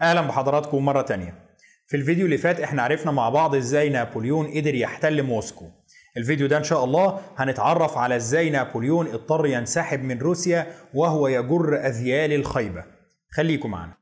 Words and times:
أهلا 0.00 0.20
بحضراتكم 0.20 0.84
مرة 0.84 1.02
تانية. 1.02 1.34
في 1.86 1.96
الفيديو 1.96 2.24
اللي 2.24 2.38
فات 2.38 2.60
إحنا 2.60 2.82
عرفنا 2.82 3.12
مع 3.12 3.28
بعض 3.28 3.54
إزاي 3.54 3.88
نابليون 3.88 4.46
قدر 4.46 4.74
يحتل 4.74 5.22
موسكو. 5.22 5.70
الفيديو 6.16 6.46
ده 6.46 6.56
إن 6.58 6.64
شاء 6.64 6.84
الله 6.84 7.20
هنتعرف 7.36 7.98
على 7.98 8.16
إزاي 8.16 8.50
نابليون 8.50 9.06
اضطر 9.06 9.46
ينسحب 9.46 10.02
من 10.02 10.18
روسيا 10.18 10.66
وهو 10.94 11.28
يجر 11.28 11.86
أذيال 11.86 12.32
الخيبة. 12.32 12.84
خليكم 13.30 13.70
معنا. 13.70 13.94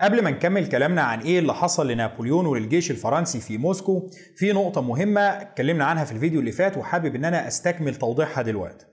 قبل 0.00 0.22
ما 0.22 0.30
نكمل 0.30 0.66
كلامنا 0.68 1.02
عن 1.02 1.20
إيه 1.20 1.38
اللي 1.38 1.54
حصل 1.54 1.88
لنابليون 1.90 2.46
وللجيش 2.46 2.90
الفرنسي 2.90 3.40
في 3.40 3.58
موسكو 3.58 4.10
في 4.36 4.52
نقطة 4.52 4.80
مهمة 4.80 5.20
اتكلمنا 5.20 5.84
عنها 5.84 6.04
في 6.04 6.12
الفيديو 6.12 6.40
اللي 6.40 6.52
فات 6.52 6.76
وحابب 6.76 7.14
إن 7.14 7.24
أنا 7.24 7.48
أستكمل 7.48 7.94
توضيحها 7.94 8.42
دلوقتي. 8.42 8.86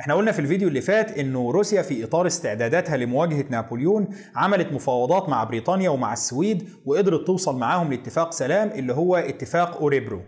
إحنا 0.00 0.14
قلنا 0.14 0.32
في 0.32 0.38
الفيديو 0.38 0.68
اللي 0.68 0.80
فات 0.80 1.18
إنه 1.18 1.50
روسيا 1.50 1.82
في 1.82 2.04
إطار 2.04 2.26
استعداداتها 2.26 2.96
لمواجهة 2.96 3.44
نابليون 3.50 4.08
عملت 4.34 4.72
مفاوضات 4.72 5.28
مع 5.28 5.44
بريطانيا 5.44 5.90
ومع 5.90 6.12
السويد 6.12 6.68
وقدرت 6.84 7.26
توصل 7.26 7.58
معاهم 7.58 7.90
لاتفاق 7.90 8.32
سلام 8.32 8.68
اللي 8.68 8.92
هو 8.92 9.16
اتفاق 9.16 9.76
أوريبرو. 9.76 10.20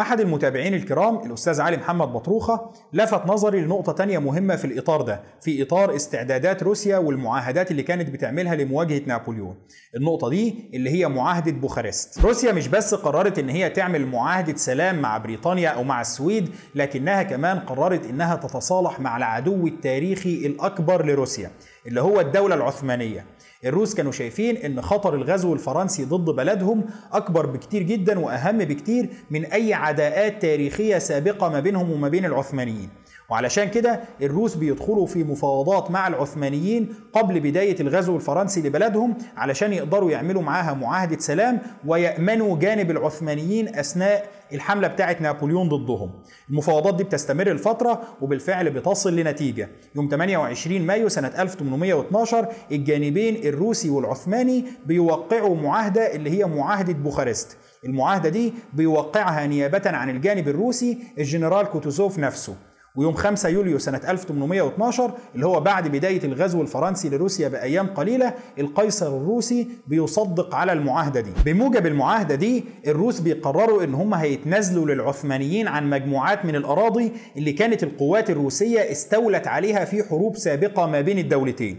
أحد 0.00 0.20
المتابعين 0.20 0.74
الكرام 0.74 1.16
الأستاذ 1.26 1.60
علي 1.60 1.76
محمد 1.76 2.08
بطروخة 2.12 2.70
لفت 2.92 3.26
نظري 3.26 3.60
لنقطة 3.60 3.92
تانية 3.92 4.18
مهمة 4.18 4.56
في 4.56 4.64
الإطار 4.64 5.02
ده 5.02 5.20
في 5.40 5.62
إطار 5.62 5.96
استعدادات 5.96 6.62
روسيا 6.62 6.98
والمعاهدات 6.98 7.70
اللي 7.70 7.82
كانت 7.82 8.10
بتعملها 8.10 8.54
لمواجهة 8.54 9.02
نابليون. 9.06 9.56
النقطة 9.96 10.28
دي 10.30 10.70
اللي 10.74 10.90
هي 10.90 11.08
معاهدة 11.08 11.52
بوخارست. 11.52 12.20
روسيا 12.20 12.52
مش 12.52 12.68
بس 12.68 12.94
قررت 12.94 13.38
إن 13.38 13.48
هي 13.48 13.70
تعمل 13.70 14.06
معاهدة 14.06 14.56
سلام 14.56 14.98
مع 15.02 15.18
بريطانيا 15.18 15.68
أو 15.68 15.84
مع 15.84 16.00
السويد 16.00 16.48
لكنها 16.74 17.22
كمان 17.22 17.58
قررت 17.58 18.06
إنها 18.06 18.36
تتصالح 18.36 19.00
مع 19.00 19.16
العدو 19.16 19.66
التاريخي 19.66 20.46
الأكبر 20.46 21.06
لروسيا. 21.06 21.50
اللي 21.86 22.00
هو 22.00 22.20
الدولة 22.20 22.54
العثمانية. 22.54 23.24
الروس 23.64 23.94
كانوا 23.94 24.12
شايفين 24.12 24.56
إن 24.56 24.82
خطر 24.82 25.14
الغزو 25.14 25.54
الفرنسي 25.54 26.04
ضد 26.04 26.36
بلدهم 26.36 26.84
أكبر 27.12 27.46
بكتير 27.46 27.82
جدا 27.82 28.18
وأهم 28.18 28.58
بكتير 28.58 29.08
من 29.30 29.44
أي 29.44 29.74
عداءات 29.74 30.42
تاريخية 30.42 30.98
سابقة 30.98 31.48
ما 31.48 31.60
بينهم 31.60 31.90
وما 31.90 32.08
بين 32.08 32.24
العثمانيين. 32.24 32.88
وعلشان 33.30 33.68
كده 33.68 34.00
الروس 34.22 34.54
بيدخلوا 34.54 35.06
في 35.06 35.24
مفاوضات 35.24 35.90
مع 35.90 36.08
العثمانيين 36.08 36.94
قبل 37.12 37.40
بداية 37.40 37.80
الغزو 37.80 38.16
الفرنسي 38.16 38.60
لبلدهم 38.62 39.14
علشان 39.36 39.72
يقدروا 39.72 40.10
يعملوا 40.10 40.42
معاها 40.42 40.74
معاهدة 40.74 41.18
سلام 41.18 41.60
ويأمنوا 41.86 42.58
جانب 42.58 42.90
العثمانيين 42.90 43.76
أثناء 43.76 44.28
الحملة 44.52 44.88
بتاعة 44.88 45.16
نابليون 45.20 45.68
ضدهم. 45.68 46.10
المفاوضات 46.50 46.94
دي 46.94 47.04
بتستمر 47.04 47.46
لفترة 47.50 48.02
وبالفعل 48.20 48.70
بتصل 48.70 49.16
لنتيجة. 49.16 49.68
يوم 49.94 50.08
28 50.10 50.86
مايو 50.86 51.08
سنة 51.08 51.28
1812 51.28 52.48
الجانبين 52.72 53.36
الروسي 53.48 53.90
والعثماني 53.90 54.64
بيوقعوا 54.86 55.56
معاهدة 55.56 56.14
اللي 56.14 56.30
هي 56.30 56.44
معاهدة 56.44 56.92
بوخارست. 56.92 57.56
المعاهدة 57.84 58.28
دي 58.28 58.52
بيوقعها 58.72 59.46
نيابة 59.46 59.82
عن 59.86 60.10
الجانب 60.10 60.48
الروسي 60.48 60.98
الجنرال 61.18 61.66
كوتوزوف 61.66 62.18
نفسه. 62.18 62.56
ويوم 62.96 63.14
5 63.14 63.48
يوليو 63.48 63.78
سنة 63.78 64.00
1812 64.08 65.10
اللي 65.34 65.46
هو 65.46 65.60
بعد 65.60 65.88
بداية 65.88 66.24
الغزو 66.24 66.62
الفرنسي 66.62 67.08
لروسيا 67.08 67.48
بأيام 67.48 67.86
قليلة 67.86 68.34
القيصر 68.58 69.16
الروسي 69.16 69.68
بيصدق 69.86 70.54
على 70.54 70.72
المعاهدة 70.72 71.20
دي. 71.20 71.30
بموجب 71.44 71.86
المعاهدة 71.86 72.34
دي 72.34 72.64
الروس 72.86 73.20
بيقرروا 73.20 73.84
إن 73.84 73.94
هم 73.94 74.14
هيتنازلوا 74.14 74.86
للعثمانيين 74.94 75.68
عن 75.68 75.90
مجموعات 75.90 76.44
من 76.44 76.56
الأراضي 76.56 77.12
اللي 77.36 77.52
كانت 77.52 77.82
القوات 77.82 78.30
الروسية 78.30 78.90
استولت 78.92 79.46
عليها 79.46 79.84
في 79.84 80.02
حروب 80.04 80.36
سابقة 80.36 80.86
ما 80.86 81.00
بين 81.00 81.18
الدولتين. 81.18 81.78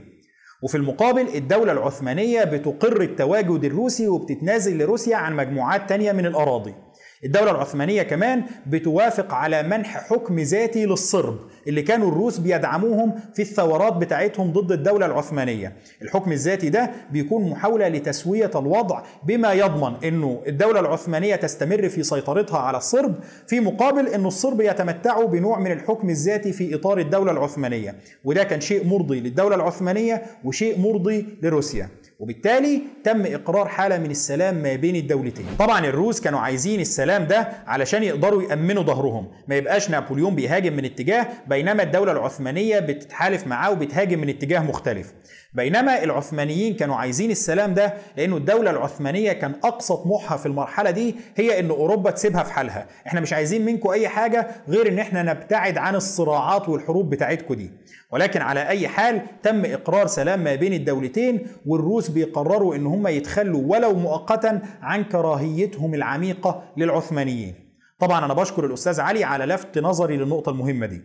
وفي 0.63 0.77
المقابل 0.77 1.27
الدولة 1.35 1.71
العثمانية 1.71 2.43
بتقر 2.43 3.01
التواجد 3.01 3.63
الروسي 3.65 4.07
وبتتنازل 4.07 4.77
لروسيا 4.77 5.15
عن 5.15 5.35
مجموعات 5.35 5.89
تانية 5.89 6.11
من 6.11 6.25
الأراضي. 6.25 6.73
الدولة 7.23 7.51
العثمانية 7.51 8.03
كمان 8.03 8.43
بتوافق 8.67 9.33
على 9.33 9.63
منح 9.63 9.97
حكم 10.09 10.39
ذاتي 10.39 10.85
للصرب 10.85 11.37
اللي 11.67 11.81
كانوا 11.81 12.09
الروس 12.11 12.37
بيدعموهم 12.37 13.13
في 13.33 13.41
الثورات 13.41 13.93
بتاعتهم 13.93 14.51
ضد 14.53 14.71
الدولة 14.71 15.05
العثمانية. 15.05 15.73
الحكم 16.01 16.31
الذاتي 16.31 16.69
ده 16.69 16.91
بيكون 17.11 17.49
محاولة 17.49 17.87
لتسوية 17.87 18.51
الوضع 18.55 19.03
بما 19.23 19.53
يضمن 19.53 19.93
إنه 20.03 20.41
الدولة 20.47 20.79
العثمانية 20.79 21.35
تستمر 21.35 21.89
في 21.89 22.03
سيطرتها 22.03 22.59
على 22.59 22.77
الصرب 22.77 23.15
في 23.47 23.59
مقابل 23.59 24.07
انه 24.07 24.27
الصرب 24.27 24.61
يتمتعوا 24.61 25.27
بنوع 25.27 25.59
من 25.59 25.71
الحكم 25.71 26.09
الذاتي 26.09 26.51
في 26.51 26.75
إطار 26.75 26.97
الدولة 26.97 27.31
العثمانية. 27.31 27.95
وده 28.23 28.43
كان 28.43 28.61
شيء 28.61 28.85
مرضي 28.87 29.19
للدولة 29.19 29.55
العثمانية 29.55 30.21
وشيء 30.43 30.79
مرضي 30.79 31.25
لروسيا. 31.41 31.89
وبالتالي 32.19 32.81
تم 33.03 33.25
إقرار 33.25 33.67
حالة 33.67 33.97
من 33.97 34.11
السلام 34.11 34.55
ما 34.55 34.75
بين 34.75 34.95
الدولتين. 34.95 35.45
طبعا 35.59 35.85
الروس 35.85 36.21
كانوا 36.21 36.39
عايزين 36.39 36.79
السلام 36.79 37.25
ده 37.25 37.49
علشان 37.67 38.03
يقدروا 38.03 38.43
يأمنوا 38.43 38.83
ظهرهم. 38.83 39.27
ما 39.47 39.55
يبقاش 39.55 39.89
نابليون 39.89 40.35
بيهاجم 40.35 40.73
من 40.73 40.85
اتجاه 40.85 41.27
بينما 41.47 41.83
الدولة 41.83 42.11
العثمانية 42.11 42.79
بتتحالف 42.79 43.47
معاه 43.47 43.71
وبتهاجم 43.71 44.19
من 44.19 44.29
اتجاه 44.29 44.59
مختلف. 44.59 45.13
بينما 45.57 46.03
العثمانيين 46.03 46.73
كانوا 46.73 46.95
عايزين 46.95 47.31
السلام 47.31 47.73
ده 47.73 47.93
لأنه 48.17 48.37
الدولة 48.37 48.71
العثمانية 48.71 49.31
كان 49.31 49.55
اقصى 49.63 49.93
طموحها 49.93 50.37
في 50.37 50.45
المرحلة 50.45 50.91
دي 50.91 51.15
هي 51.35 51.59
إن 51.59 51.69
أوروبا 51.69 52.11
تسيبها 52.11 52.43
في 52.43 52.53
حالها. 52.53 52.87
إحنا 53.07 53.19
مش 53.21 53.33
عايزين 53.33 53.65
منكم 53.65 53.89
أي 53.89 54.07
حاجة 54.07 54.47
غير 54.69 54.87
إن 54.87 54.99
إحنا 54.99 55.23
نبتعد 55.23 55.77
عن 55.77 55.95
الصراعات 55.95 56.69
والحروب 56.69 57.09
بتاعتكم 57.09 57.53
دي. 57.53 57.71
ولكن 58.11 58.41
على 58.41 58.67
أي 58.67 58.87
حال 58.87 59.21
تم 59.43 59.65
إقرار 59.65 60.07
سلام 60.07 60.43
ما 60.43 60.55
بين 60.55 60.73
الدولتين 60.73 61.47
والروس 61.65 62.09
بيقرروا 62.09 62.75
إن 62.75 62.85
هم 62.85 63.07
يتخلوا 63.07 63.61
ولو 63.65 63.93
مؤقتا 63.93 64.61
عن 64.81 65.03
كراهيتهم 65.03 65.93
العميقة 65.93 66.63
للعثمانيين. 66.77 67.55
طبعا 67.99 68.25
أنا 68.25 68.33
بشكر 68.33 68.65
الأستاذ 68.65 69.01
علي 69.01 69.23
على 69.23 69.45
لفت 69.45 69.77
نظري 69.77 70.17
للنقطة 70.17 70.49
المهمة 70.49 70.85
دي. 70.85 71.01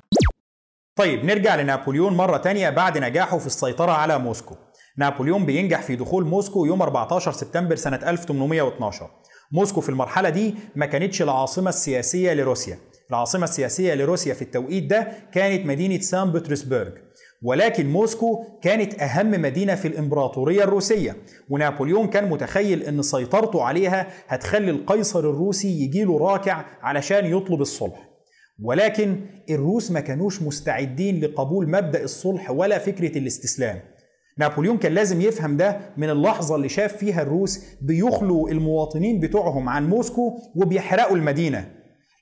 طيب 1.02 1.24
نرجع 1.24 1.56
لنابليون 1.56 2.16
مرة 2.16 2.36
تانية 2.36 2.70
بعد 2.70 2.98
نجاحه 2.98 3.38
في 3.38 3.46
السيطرة 3.46 3.92
على 3.92 4.18
موسكو. 4.18 4.56
نابليون 4.98 5.46
بينجح 5.46 5.82
في 5.82 5.96
دخول 5.96 6.24
موسكو 6.26 6.64
يوم 6.64 6.82
14 6.82 7.32
سبتمبر 7.32 7.76
سنة 7.76 7.96
1812 7.96 9.10
موسكو 9.52 9.80
في 9.80 9.88
المرحلة 9.88 10.28
دي 10.28 10.54
ما 10.76 10.86
كانتش 10.86 11.22
العاصمة 11.22 11.68
السياسية 11.68 12.32
لروسيا. 12.32 12.78
العاصمة 13.10 13.44
السياسية 13.44 13.94
لروسيا 13.94 14.34
في 14.34 14.42
التوقيت 14.42 14.84
ده 14.84 15.08
كانت 15.32 15.66
مدينة 15.66 15.98
سان 16.00 16.32
بطرسبرغ. 16.32 16.90
ولكن 17.42 17.86
موسكو 17.92 18.44
كانت 18.62 19.02
أهم 19.02 19.30
مدينة 19.30 19.74
في 19.74 19.88
الإمبراطورية 19.88 20.64
الروسية. 20.64 21.16
ونابليون 21.50 22.06
كان 22.06 22.28
متخيل 22.30 22.82
أن 22.82 23.02
سيطرته 23.02 23.62
عليها 23.62 24.08
هتخلي 24.28 24.70
القيصر 24.70 25.20
الروسي 25.20 25.68
يجيله 25.82 26.18
راكع 26.18 26.64
علشان 26.82 27.26
يطلب 27.26 27.60
الصلح. 27.60 28.11
ولكن 28.62 29.20
الروس 29.50 29.90
ما 29.90 30.00
كانوش 30.00 30.42
مستعدين 30.42 31.20
لقبول 31.20 31.70
مبدأ 31.70 32.04
الصلح 32.04 32.50
ولا 32.50 32.78
فكرة 32.78 33.18
الاستسلام. 33.18 33.80
نابليون 34.38 34.78
كان 34.78 34.92
لازم 34.92 35.20
يفهم 35.20 35.56
ده 35.56 35.80
من 35.96 36.10
اللحظة 36.10 36.56
اللي 36.56 36.68
شاف 36.68 36.96
فيها 36.96 37.22
الروس 37.22 37.64
بيخلوا 37.82 38.50
المواطنين 38.50 39.20
بتوعهم 39.20 39.68
عن 39.68 39.88
موسكو 39.88 40.38
وبيحرقوا 40.56 41.16
المدينة. 41.16 41.68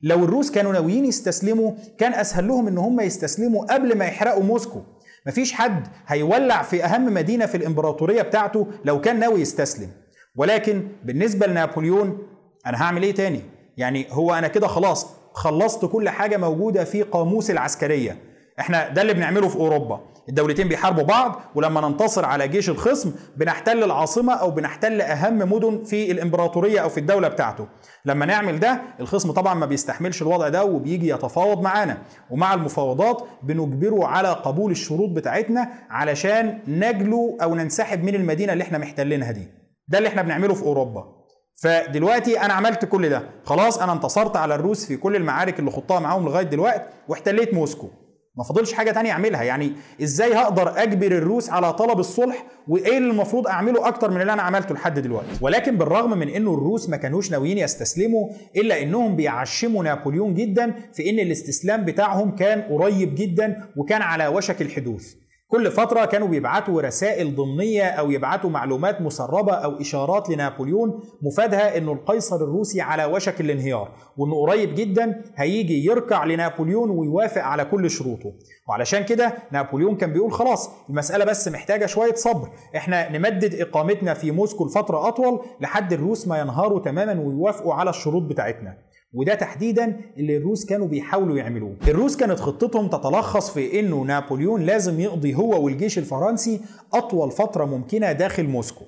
لو 0.03 0.25
الروس 0.25 0.51
كانوا 0.51 0.73
ناويين 0.73 1.05
يستسلموا 1.05 1.73
كان 1.99 2.15
أسهل 2.15 2.49
لهم 2.49 2.69
إن 2.69 2.79
هم 2.79 3.01
يستسلموا 3.01 3.75
قبل 3.75 3.99
ما 3.99 4.05
يحرقوا 4.05 4.43
موسكو. 4.43 4.81
مفيش 5.27 5.53
حد 5.53 5.87
هيولع 6.07 6.63
في 6.63 6.85
أهم 6.85 7.15
مدينة 7.15 7.47
في 7.47 7.57
الإمبراطورية 7.57 8.23
بتاعته 8.23 8.67
لو 8.85 9.01
كان 9.01 9.19
ناوي 9.19 9.41
يستسلم. 9.41 9.89
ولكن 10.37 10.89
بالنسبة 11.05 11.47
لنابليون 11.47 12.19
أنا 12.67 12.83
هعمل 12.83 13.03
إيه 13.03 13.15
تاني؟ 13.15 13.41
يعني 13.77 14.07
هو 14.11 14.35
أنا 14.35 14.49
كده 14.49 14.67
خلاص 14.67 15.20
خلصت 15.33 15.85
كل 15.85 16.09
حاجة 16.09 16.37
موجودة 16.37 16.85
في 16.85 17.03
قاموس 17.03 17.51
العسكرية. 17.51 18.17
إحنا 18.61 18.89
ده 18.89 19.03
اللي 19.03 19.15
بنعمله 19.15 19.49
في 19.49 19.57
أوروبا. 19.57 20.01
الدولتين 20.29 20.69
بيحاربوا 20.69 21.03
بعض 21.03 21.41
ولما 21.55 21.89
ننتصر 21.89 22.25
على 22.25 22.49
جيش 22.49 22.69
الخصم 22.71 23.13
بنحتل 23.37 23.85
العاصمة 23.85 24.33
أو 24.33 24.51
بنحتل 24.51 25.01
أهم 25.01 25.39
مدن 25.39 25.85
في 25.85 26.11
الإمبراطورية 26.11 26.81
أو 26.81 26.89
في 26.89 27.01
الدولة 27.01 27.29
بتاعته. 27.29 27.67
لما 28.05 28.27
نعمل 28.27 28.61
ده 28.61 28.81
الخصم 29.01 29.33
طبعا 29.33 29.55
ما 29.55 29.67
بيستحملش 29.67 30.23
الوضع 30.23 30.49
ده 30.49 30.65
وبيجي 30.65 31.09
يتفاوض 31.09 31.61
معانا. 31.63 31.99
ومع 32.31 32.55
المفاوضات 32.55 33.23
بنجبره 33.43 34.07
على 34.07 34.29
قبول 34.29 34.71
الشروط 34.71 35.09
بتاعتنا 35.11 35.69
علشان 35.91 36.59
نجلو 36.69 37.39
أو 37.43 37.55
ننسحب 37.55 38.05
من 38.05 38.15
المدينة 38.15 38.53
اللي 38.53 38.65
إحنا 38.65 38.79
محتلينها 38.79 39.33
دي. 39.33 39.49
ده 39.89 39.99
اللي 39.99 40.09
إحنا 40.09 40.23
بنعمله 40.23 40.55
في 40.55 40.63
أوروبا. 40.63 41.20
فدلوقتي 41.63 42.41
أنا 42.41 42.53
عملت 42.55 42.85
كل 42.85 43.09
ده. 43.09 43.23
خلاص 43.45 43.79
أنا 43.79 43.93
انتصرت 43.93 44.37
على 44.37 44.55
الروس 44.55 44.85
في 44.87 44.97
كل 44.97 45.17
المعارك 45.17 45.59
اللي 45.59 45.71
خضتها 45.71 46.01
معاهم 46.01 46.25
لغاية 46.25 46.45
دلوقتي 46.45 46.85
واحتليت 47.09 47.55
موسكو. 47.55 47.89
ما 48.37 48.45
فاضلش 48.45 48.73
حاجة 48.73 48.91
تانية 48.91 49.11
أعملها. 49.11 49.43
يعني 49.43 49.73
إزاي 50.03 50.35
هقدر 50.35 50.83
أجبر 50.83 51.07
الروس 51.07 51.51
على 51.51 51.73
طلب 51.73 51.99
الصلح؟ 51.99 52.45
وإيه 52.69 52.99
اللي 52.99 53.11
المفروض 53.11 53.47
أعمله 53.47 53.89
أكتر 53.89 54.11
من 54.11 54.21
اللي 54.21 54.33
أنا 54.33 54.43
عملته 54.43 54.75
لحد 54.75 54.99
دلوقتي؟ 54.99 55.29
ولكن 55.41 55.77
بالرغم 55.79 56.19
من 56.19 56.29
إنه 56.29 56.55
الروس 56.55 56.89
ما 56.89 56.97
كانوش 56.97 57.31
ناويين 57.31 57.59
يستسلموا 57.59 58.29
إلا 58.57 58.83
إنهم 58.83 59.17
بيعشموا 59.17 59.85
نابليون 59.85 60.35
جدا 60.35 60.75
في 60.93 61.11
إن 61.11 61.19
الاستسلام 61.19 61.85
بتاعهم 61.85 62.37
كان 62.37 62.63
قريب 62.63 63.15
جدا 63.15 63.67
وكان 63.77 64.03
على 64.03 64.27
وشك 64.27 64.63
الحدوث. 64.63 65.15
كل 65.51 65.71
فترة 65.71 66.05
كانوا 66.05 66.29
بيبعتوا 66.29 66.83
رسائل 66.83 67.37
ضمنية 67.37 67.83
أو 67.85 68.11
يبعتوا 68.11 68.51
معلومات 68.51 69.01
مسربة 69.01 69.53
أو 69.53 69.81
إشارات 69.81 70.31
لنابليون 70.31 71.01
مفادها 71.23 71.79
إنه 71.79 71.93
القيصر 71.93 72.37
الروسي 72.37 72.81
على 72.81 73.05
وشك 73.05 73.41
الانهيار 73.41 73.93
وإنه 74.17 74.41
قريب 74.41 74.75
جدا 74.75 75.23
هيجي 75.37 75.85
يركع 75.87 76.25
لنابليون 76.25 76.91
ويوافق 76.91 77.43
على 77.43 77.65
كل 77.65 77.91
شروطه. 77.91 78.33
وعلشان 78.69 79.05
كده 79.05 79.35
نابليون 79.53 79.97
كان 79.97 80.13
بيقول 80.13 80.33
خلاص 80.33 80.71
المسألة 80.91 81.25
بس 81.25 81.49
محتاجة 81.49 81.87
شوية 81.87 82.15
صبر. 82.15 82.49
إحنا 82.77 83.13
نمدد 83.19 83.55
إقامتنا 83.55 84.15
في 84.15 84.31
موسكو 84.31 84.65
لفترة 84.67 85.09
أطول 85.09 85.41
لحد 85.61 85.93
الروس 85.93 86.29
ما 86.29 86.39
ينهاروا 86.39 86.81
تماما 86.81 87.21
ويوافقوا 87.21 87.75
على 87.75 87.91
الشروط 87.91 88.23
بتاعتنا. 88.23 88.90
وده 89.13 89.35
تحديدا 89.35 90.01
اللي 90.19 90.37
الروس 90.37 90.65
كانوا 90.65 90.89
بيحاولوا 90.89 91.37
يعملوه. 91.37 91.77
الروس 91.89 92.17
كانت 92.17 92.41
خطتهم 92.41 92.89
تتلخص 92.89 93.51
في 93.51 93.81
إنه 93.81 94.03
نابليون 94.03 94.63
لازم 94.63 95.01
يقضي 95.01 95.35
هو 95.35 95.65
والجيش 95.65 95.99
الفرنسي 95.99 96.61
أطول 96.95 97.31
فترة 97.31 97.65
ممكنة 97.65 98.13
داخل 98.13 98.45
موسكو. 98.45 98.85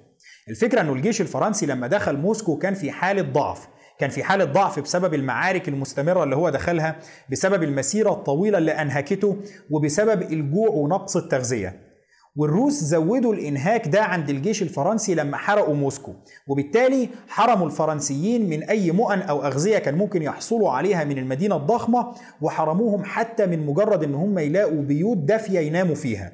الفكرة 0.49 0.81
إنه 0.81 0.93
الجيش 0.93 1.21
الفرنسي 1.21 1.67
لما 1.67 1.87
دخل 1.87 2.17
موسكو 2.17 2.59
كان 2.59 2.75
في 2.75 2.91
حالة 2.91 3.23
ضعف 3.23 3.69
كان 3.99 4.11
في 4.11 4.23
حالة 4.23 4.45
ضعف 4.45 4.81
بسبب 4.81 5.15
المعارك 5.15 5.69
المستمرة 5.69 6.25
اللي 6.25 6.37
هو 6.37 6.51
دخلها 6.51 6.97
بسبب 7.31 7.63
المسيرة 7.63 8.11
الطويلة 8.11 8.59
اللي 8.59 8.73
أنهكته 8.73 9.37
وبسبب 9.71 10.23
الجوع 10.23 10.69
ونقص 10.69 11.17
التغذية. 11.17 11.92
والروس 12.37 12.73
زودوا 12.85 13.35
الإنهاك 13.35 13.89
ده 13.89 14.03
عند 14.03 14.31
الجيش 14.31 14.63
الفرنسي 14.63 15.15
لما 15.15 15.37
حرقوا 15.37 15.75
موسكو. 15.75 16.13
وبالتالي 16.49 17.09
حرموا 17.29 17.67
الفرنسيين 17.67 18.49
من 18.49 18.63
أي 18.63 18.91
مؤن 18.91 19.19
أو 19.19 19.43
أغذية 19.45 19.79
كان 19.79 19.95
ممكن 19.95 20.23
يحصلوا 20.23 20.71
عليها 20.71 21.05
من 21.05 21.19
المدينة 21.19 21.57
الضخمة 21.57 22.15
وحرموهم 22.41 23.05
حتى 23.05 23.47
من 23.47 23.67
مجرد 23.67 24.03
إن 24.03 24.15
هم 24.15 24.39
يلاقوا 24.39 24.83
بيوت 24.83 25.17
دافية 25.19 25.59
يناموا 25.59 25.95
فيها. 25.95 26.33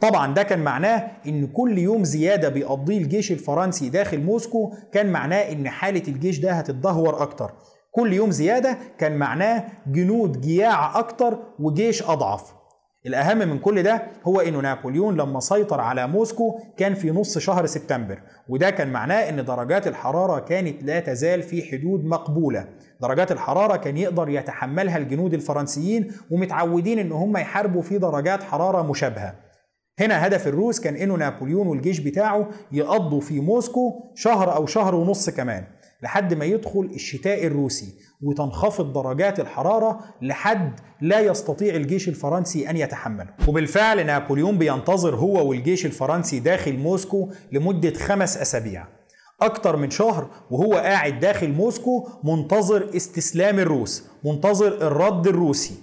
طبعا 0.00 0.34
ده 0.34 0.42
كان 0.42 0.58
معناه 0.58 1.10
إن 1.26 1.46
كل 1.46 1.78
يوم 1.78 2.04
زيادة 2.04 2.48
بيقضيه 2.48 2.98
الجيش 2.98 3.32
الفرنسي 3.32 3.88
داخل 3.88 4.20
موسكو 4.20 4.72
كان 4.92 5.12
معناه 5.12 5.52
إن 5.52 5.68
حالة 5.68 6.02
الجيش 6.08 6.38
ده 6.38 6.52
هتتدهور 6.52 7.22
أكتر. 7.22 7.52
كل 7.92 8.12
يوم 8.12 8.30
زيادة 8.30 8.78
كان 8.98 9.16
معناه 9.18 9.64
جنود 9.86 10.40
جياع 10.40 10.98
أكتر 10.98 11.38
وجيش 11.58 12.02
أضعف. 12.02 12.54
الأهم 13.06 13.38
من 13.38 13.58
كل 13.58 13.82
ده 13.82 14.02
هو 14.24 14.40
إنه 14.40 14.60
نابليون 14.60 15.16
لما 15.16 15.40
سيطر 15.40 15.80
على 15.80 16.06
موسكو 16.06 16.60
كان 16.76 16.94
في 16.94 17.10
نص 17.10 17.38
شهر 17.38 17.66
سبتمبر 17.66 18.20
وده 18.48 18.70
كان 18.70 18.92
معناه 18.92 19.28
إن 19.28 19.44
درجات 19.44 19.86
الحرارة 19.86 20.38
كانت 20.40 20.82
لا 20.82 21.00
تزال 21.00 21.42
في 21.42 21.62
حدود 21.62 22.04
مقبولة. 22.04 22.68
درجات 23.00 23.32
الحرارة 23.32 23.76
كان 23.76 23.96
يقدر 23.96 24.28
يتحملها 24.28 24.96
الجنود 24.96 25.34
الفرنسيين 25.34 26.12
ومتعودين 26.30 26.98
إن 26.98 27.12
هم 27.12 27.36
يحاربوا 27.36 27.82
في 27.82 27.98
درجات 27.98 28.42
حرارة 28.42 28.82
مشابهة. 28.82 29.34
هنا 30.00 30.26
هدف 30.26 30.46
الروس 30.48 30.80
كان 30.80 30.96
إنه 30.96 31.14
نابليون 31.14 31.66
والجيش 31.66 31.98
بتاعه 32.00 32.48
يقضوا 32.72 33.20
في 33.20 33.40
موسكو 33.40 34.12
شهر 34.14 34.56
أو 34.56 34.66
شهر 34.66 34.94
ونص 34.94 35.30
كمان 35.30 35.64
لحد 36.02 36.34
ما 36.34 36.44
يدخل 36.44 36.90
الشتاء 36.94 37.46
الروسي. 37.46 37.94
وتنخفض 38.24 38.92
درجات 38.92 39.40
الحرارة 39.40 40.00
لحد 40.22 40.80
لا 41.00 41.20
يستطيع 41.20 41.74
الجيش 41.74 42.08
الفرنسي 42.08 42.70
أن 42.70 42.76
يتحمله. 42.76 43.28
وبالفعل 43.48 44.06
نابليون 44.06 44.58
بينتظر 44.58 45.14
هو 45.16 45.48
والجيش 45.48 45.86
الفرنسي 45.86 46.38
داخل 46.40 46.78
موسكو 46.78 47.30
لمدة 47.52 47.94
خمس 47.94 48.36
أسابيع. 48.36 48.86
أكتر 49.42 49.76
من 49.76 49.90
شهر 49.90 50.30
وهو 50.50 50.74
قاعد 50.74 51.20
داخل 51.20 51.52
موسكو 51.52 52.08
منتظر 52.24 52.90
استسلام 52.96 53.58
الروس 53.58 54.04
منتظر 54.24 54.86
الرد 54.86 55.26
الروسي. 55.26 55.74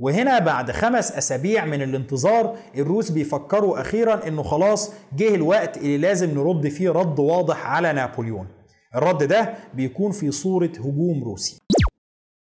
وهنا 0.00 0.38
بعد 0.38 0.70
خمس 0.70 1.12
أسابيع 1.12 1.64
من 1.64 1.82
الانتظار 1.82 2.56
الروس 2.76 3.10
بيفكروا 3.10 3.80
أخيرا 3.80 4.28
أنه 4.28 4.42
خلاص 4.42 4.92
جه 5.16 5.34
الوقت 5.34 5.76
اللي 5.76 5.98
لازم 5.98 6.30
نرد 6.30 6.68
فيه 6.68 6.90
رد 6.90 7.18
واضح 7.18 7.66
على 7.66 7.92
نابليون. 7.92 8.57
الرد 8.94 9.22
ده 9.24 9.54
بيكون 9.74 10.12
في 10.12 10.30
صورة 10.30 10.72
هجوم 10.78 11.24
روسي. 11.24 11.58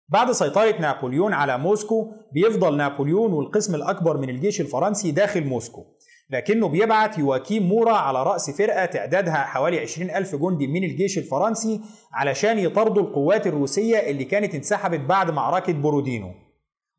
بعد 0.09 0.31
سيطرة 0.31 0.81
نابليون 0.81 1.33
على 1.33 1.57
موسكو 1.57 2.11
بيفضل 2.33 2.77
نابليون 2.77 3.33
والقسم 3.33 3.75
الأكبر 3.75 4.17
من 4.17 4.29
الجيش 4.29 4.61
الفرنسي 4.61 5.11
داخل 5.11 5.45
موسكو. 5.45 5.85
لكنه 6.29 6.67
بيبعت 6.67 7.17
يواكيم 7.17 7.63
مورا 7.63 7.93
على 7.93 8.23
رأس 8.23 8.51
فرقة 8.51 8.85
تعدادها 8.85 9.35
حوالي 9.35 9.79
20 9.79 10.09
ألف 10.09 10.35
جندي 10.35 10.67
من 10.67 10.83
الجيش 10.83 11.17
الفرنسي 11.17 11.81
علشان 12.13 12.59
يطاردوا 12.59 13.03
القوات 13.03 13.47
الروسية 13.47 13.97
اللي 13.97 14.23
كانت 14.23 14.55
انسحبت 14.55 14.99
بعد 14.99 15.31
معركة 15.31 15.73
بورودينو. 15.73 16.31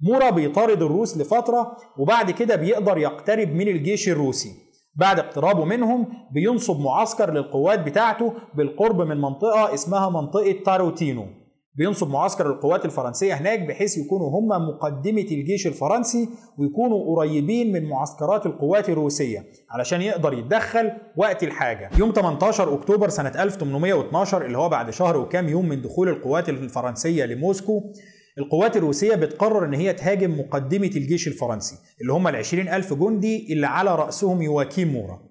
مورا 0.00 0.30
بيطارد 0.30 0.82
الروس 0.82 1.16
لفترة 1.16 1.76
وبعد 1.98 2.30
كده 2.30 2.56
بيقدر 2.56 2.98
يقترب 2.98 3.48
من 3.48 3.68
الجيش 3.68 4.08
الروسي. 4.08 4.71
بعد 4.94 5.18
اقترابه 5.18 5.64
منهم 5.64 6.06
بينصب 6.32 6.80
معسكر 6.80 7.32
للقوات 7.32 7.78
بتاعته 7.80 8.32
بالقرب 8.54 9.00
من 9.00 9.20
منطقة 9.20 9.74
اسمها 9.74 10.08
منطقة 10.10 10.52
تاروتينو. 10.64 11.26
بينصب 11.74 12.10
معسكر 12.10 12.46
القوات 12.50 12.84
الفرنسية 12.84 13.34
هناك 13.34 13.60
بحيث 13.60 13.98
يكونوا 13.98 14.30
هم 14.30 14.68
مقدمة 14.68 15.26
الجيش 15.30 15.66
الفرنسي 15.66 16.28
ويكونوا 16.58 17.16
قريبين 17.16 17.72
من 17.72 17.88
معسكرات 17.88 18.46
القوات 18.46 18.88
الروسية 18.88 19.44
علشان 19.70 20.02
يقدر 20.02 20.32
يتدخل 20.32 20.92
وقت 21.16 21.42
الحاجة. 21.42 21.90
يوم 21.98 22.12
18 22.12 22.74
أكتوبر 22.74 23.08
سنة 23.08 23.42
1812 23.42 24.46
اللي 24.46 24.58
هو 24.58 24.68
بعد 24.68 24.90
شهر 24.90 25.16
وكام 25.16 25.48
يوم 25.48 25.68
من 25.68 25.82
دخول 25.82 26.08
القوات 26.08 26.48
الفرنسية 26.48 27.24
لموسكو 27.24 27.82
القوات 28.38 28.76
الروسية 28.76 29.14
بتقرر 29.14 29.64
إن 29.64 29.74
هي 29.74 29.92
تهاجم 29.92 30.40
مقدمة 30.40 30.90
الجيش 30.96 31.28
الفرنسي 31.28 31.76
اللي 32.00 32.12
هم 32.12 32.28
العشرين 32.28 32.68
ألف 32.68 32.94
جندي 32.94 33.52
اللي 33.52 33.66
على 33.66 33.94
رأسهم 33.94 34.42
يواكيم 34.42 34.88
مورا. 34.88 35.22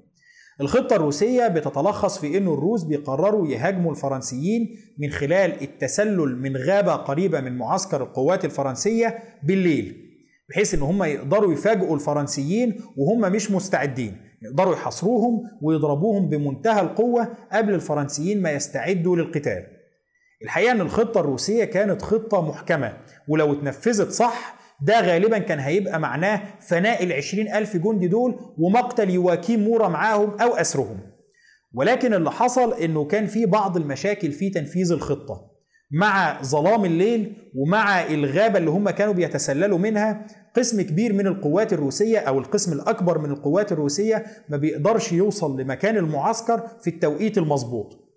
الخطة 0.62 0.96
الروسية 0.96 1.48
بتتلخص 1.48 2.20
في 2.20 2.38
إنه 2.38 2.54
الروس 2.54 2.84
بيقرروا 2.84 3.48
يهاجموا 3.48 3.92
الفرنسيين 3.92 4.70
من 5.00 5.10
خلال 5.10 5.62
التسلل 5.62 6.38
من 6.42 6.58
غابة 6.58 6.94
قريبة 6.96 7.42
من 7.42 7.58
معسكر 7.58 8.04
القوات 8.04 8.46
الفرنسية 8.46 9.20
بالليل 9.44 9.96
بحيث 10.50 10.74
إن 10.74 10.82
هم 10.82 11.04
يقدروا 11.04 11.54
يفاجئوا 11.54 11.96
الفرنسيين 11.96 12.82
وهم 12.98 13.32
مش 13.32 13.52
مستعدين 13.52 14.18
يقدروا 14.42 14.74
يحاصروهم 14.74 15.44
ويضربوهم 15.62 16.30
بمنتهى 16.30 16.82
القوة 16.82 17.28
قبل 17.52 17.74
الفرنسيين 17.74 18.42
ما 18.42 18.52
يستعدوا 18.52 19.16
للقتال. 19.16 19.81
الحقيقة 20.44 20.72
أن 20.72 20.82
الخطة 20.82 21.20
الروسية 21.20 21.64
كانت 21.64 22.02
خطة 22.02 22.42
محكمة 22.42 22.94
ولو 23.28 23.54
اتنفذت 23.54 24.12
صح 24.12 24.56
ده 24.82 25.02
غالبا 25.02 25.38
كان 25.38 25.60
هيبقى 25.60 26.00
معناه 26.00 26.42
فناء 26.60 27.04
العشرين 27.04 27.54
ألف 27.56 27.78
جندي 27.78 28.08
دول 28.08 28.36
ومقتل 28.58 29.10
يواكيم 29.10 29.60
مورا 29.60 29.88
معاهم 29.88 30.30
أو 30.42 30.56
أسرهم. 30.56 31.00
ولكن 31.74 32.14
اللي 32.14 32.32
حصل 32.32 32.74
أنه 32.74 33.06
كان 33.06 33.28
في 33.28 33.46
بعض 33.46 33.78
المشاكل 33.78 34.32
في 34.32 34.50
تنفيذ 34.50 34.92
الخطة 34.92 35.52
مع 35.92 36.42
ظلام 36.44 36.86
الليل 36.86 37.34
ومع 37.56 38.02
الغابة 38.06 38.58
اللي 38.58 38.70
هم 38.70 38.90
كانوا 38.90 39.14
بيتسللوا 39.14 39.78
منها 39.78 40.28
قسم 40.56 40.82
كبير 40.82 41.14
من 41.14 41.28
القوات 41.28 41.74
الروسية 41.74 42.20
أو 42.20 42.40
القسم 42.40 42.74
الأكبر 42.74 43.18
من 43.18 43.32
القوات 43.32 43.72
الروسية 43.72 44.26
ما 44.50 44.58
بيقدرش 44.58 45.12
يوصل 45.12 45.62
لمكان 45.62 45.98
المعسكر 45.98 46.68
في 46.84 46.90
التوقيت 46.90 47.38
المظبوط. 47.38 48.11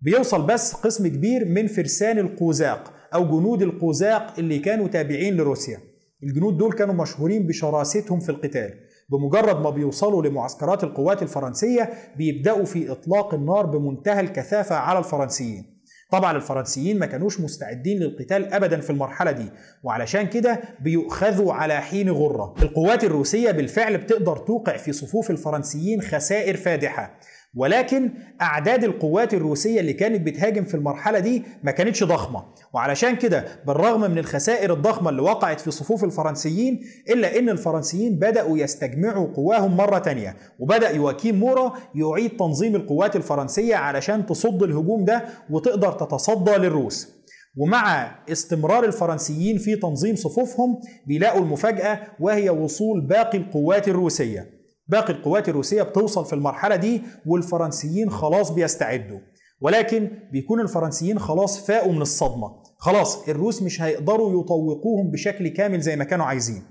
بيوصل 0.00 0.46
بس 0.46 0.74
قسم 0.74 1.06
كبير 1.06 1.44
من 1.44 1.66
فرسان 1.66 2.18
القوزاق 2.18 2.92
أو 3.14 3.24
جنود 3.24 3.62
القوزاق 3.62 4.34
اللي 4.38 4.58
كانوا 4.58 4.88
تابعين 4.88 5.36
لروسيا. 5.36 5.78
الجنود 6.22 6.56
دول 6.58 6.72
كانوا 6.72 6.94
مشهورين 6.94 7.46
بشراستهم 7.46 8.20
في 8.20 8.28
القتال. 8.28 8.74
بمجرد 9.10 9.60
ما 9.60 9.70
بيوصلوا 9.70 10.22
لمعسكرات 10.22 10.84
القوات 10.84 11.22
الفرنسية 11.22 11.90
بيبدأوا 12.16 12.64
في 12.64 12.92
إطلاق 12.92 13.34
النار 13.34 13.66
بمنتهى 13.66 14.20
الكثافة 14.20 14.74
على 14.74 14.98
الفرنسيين. 14.98 15.78
طبعا 16.10 16.36
الفرنسيين 16.36 16.98
ما 16.98 17.06
كانوش 17.06 17.40
مستعدين 17.40 17.98
للقتال 17.98 18.52
ابدا 18.54 18.80
في 18.80 18.90
المرحلة 18.90 19.30
دي 19.30 19.50
وعلشان 19.82 20.26
كده 20.26 20.60
بيؤخذوا 20.80 21.52
على 21.52 21.80
حين 21.80 22.10
غرة. 22.10 22.54
القوات 22.62 23.04
الروسية 23.04 23.50
بالفعل 23.50 23.98
بتقدر 23.98 24.36
توقع 24.36 24.76
في 24.76 24.92
صفوف 24.92 25.30
الفرنسيين 25.30 26.02
خسائر 26.02 26.56
فادحة. 26.56 27.18
ولكن 27.58 28.10
أعداد 28.42 28.84
القوات 28.84 29.34
الروسية 29.34 29.80
اللي 29.80 29.92
كانت 29.92 30.20
بتهاجم 30.26 30.64
في 30.64 30.74
المرحلة 30.74 31.18
دي 31.18 31.42
ما 31.62 31.70
كانتش 31.70 32.04
ضخمة. 32.04 32.44
وعلشان 32.74 33.16
كده 33.16 33.44
بالرغم 33.66 34.00
من 34.10 34.18
الخسائر 34.18 34.72
الضخمة 34.72 35.10
اللي 35.10 35.22
وقعت 35.22 35.60
في 35.60 35.70
صفوف 35.70 36.04
الفرنسيين 36.04 36.80
إلا 37.10 37.38
إن 37.38 37.48
الفرنسيين 37.48 38.18
بدأوا 38.18 38.58
يستجمعوا 38.58 39.26
قواهم 39.34 39.76
مرة 39.76 39.98
تانية 39.98 40.36
وبدأ 40.58 40.90
يواكيم 40.90 41.34
مورا 41.40 41.72
يعيد 41.94 42.30
تنظيم 42.36 42.76
القوات 42.76 43.16
الفرنسية 43.16 43.76
علشان 43.76 44.26
تصد 44.26 44.62
الهجوم 44.62 45.04
ده 45.04 45.24
وتقدر 45.50 45.92
تتصدى 45.92 46.50
للروس. 46.50 47.18
ومع 47.56 48.14
استمرار 48.32 48.84
الفرنسيين 48.84 49.58
في 49.58 49.76
تنظيم 49.76 50.16
صفوفهم 50.16 50.80
بيلاقوا 51.06 51.40
المفاجأة 51.40 52.00
وهي 52.20 52.50
وصول 52.50 53.00
باقي 53.06 53.38
القوات 53.38 53.88
الروسية. 53.88 54.57
باقي 54.88 55.12
القوات 55.12 55.48
الروسية 55.48 55.82
بتوصل 55.82 56.24
في 56.24 56.32
المرحلة 56.32 56.76
دي 56.76 57.02
والفرنسيين 57.26 58.10
خلاص 58.10 58.50
بيستعدوا. 58.50 59.18
ولكن 59.60 60.08
بيكون 60.32 60.60
الفرنسيين 60.60 61.18
خلاص 61.18 61.66
فاقوا 61.66 61.92
من 61.92 62.02
الصدمة. 62.02 62.52
خلاص 62.78 63.28
الروس 63.28 63.62
مش 63.62 63.82
هيقدروا 63.82 64.40
يطوقوهم 64.40 65.10
بشكل 65.10 65.48
كامل 65.48 65.80
زي 65.80 65.96
ما 65.96 66.04
كانوا 66.04 66.26
عايزين. 66.26 66.62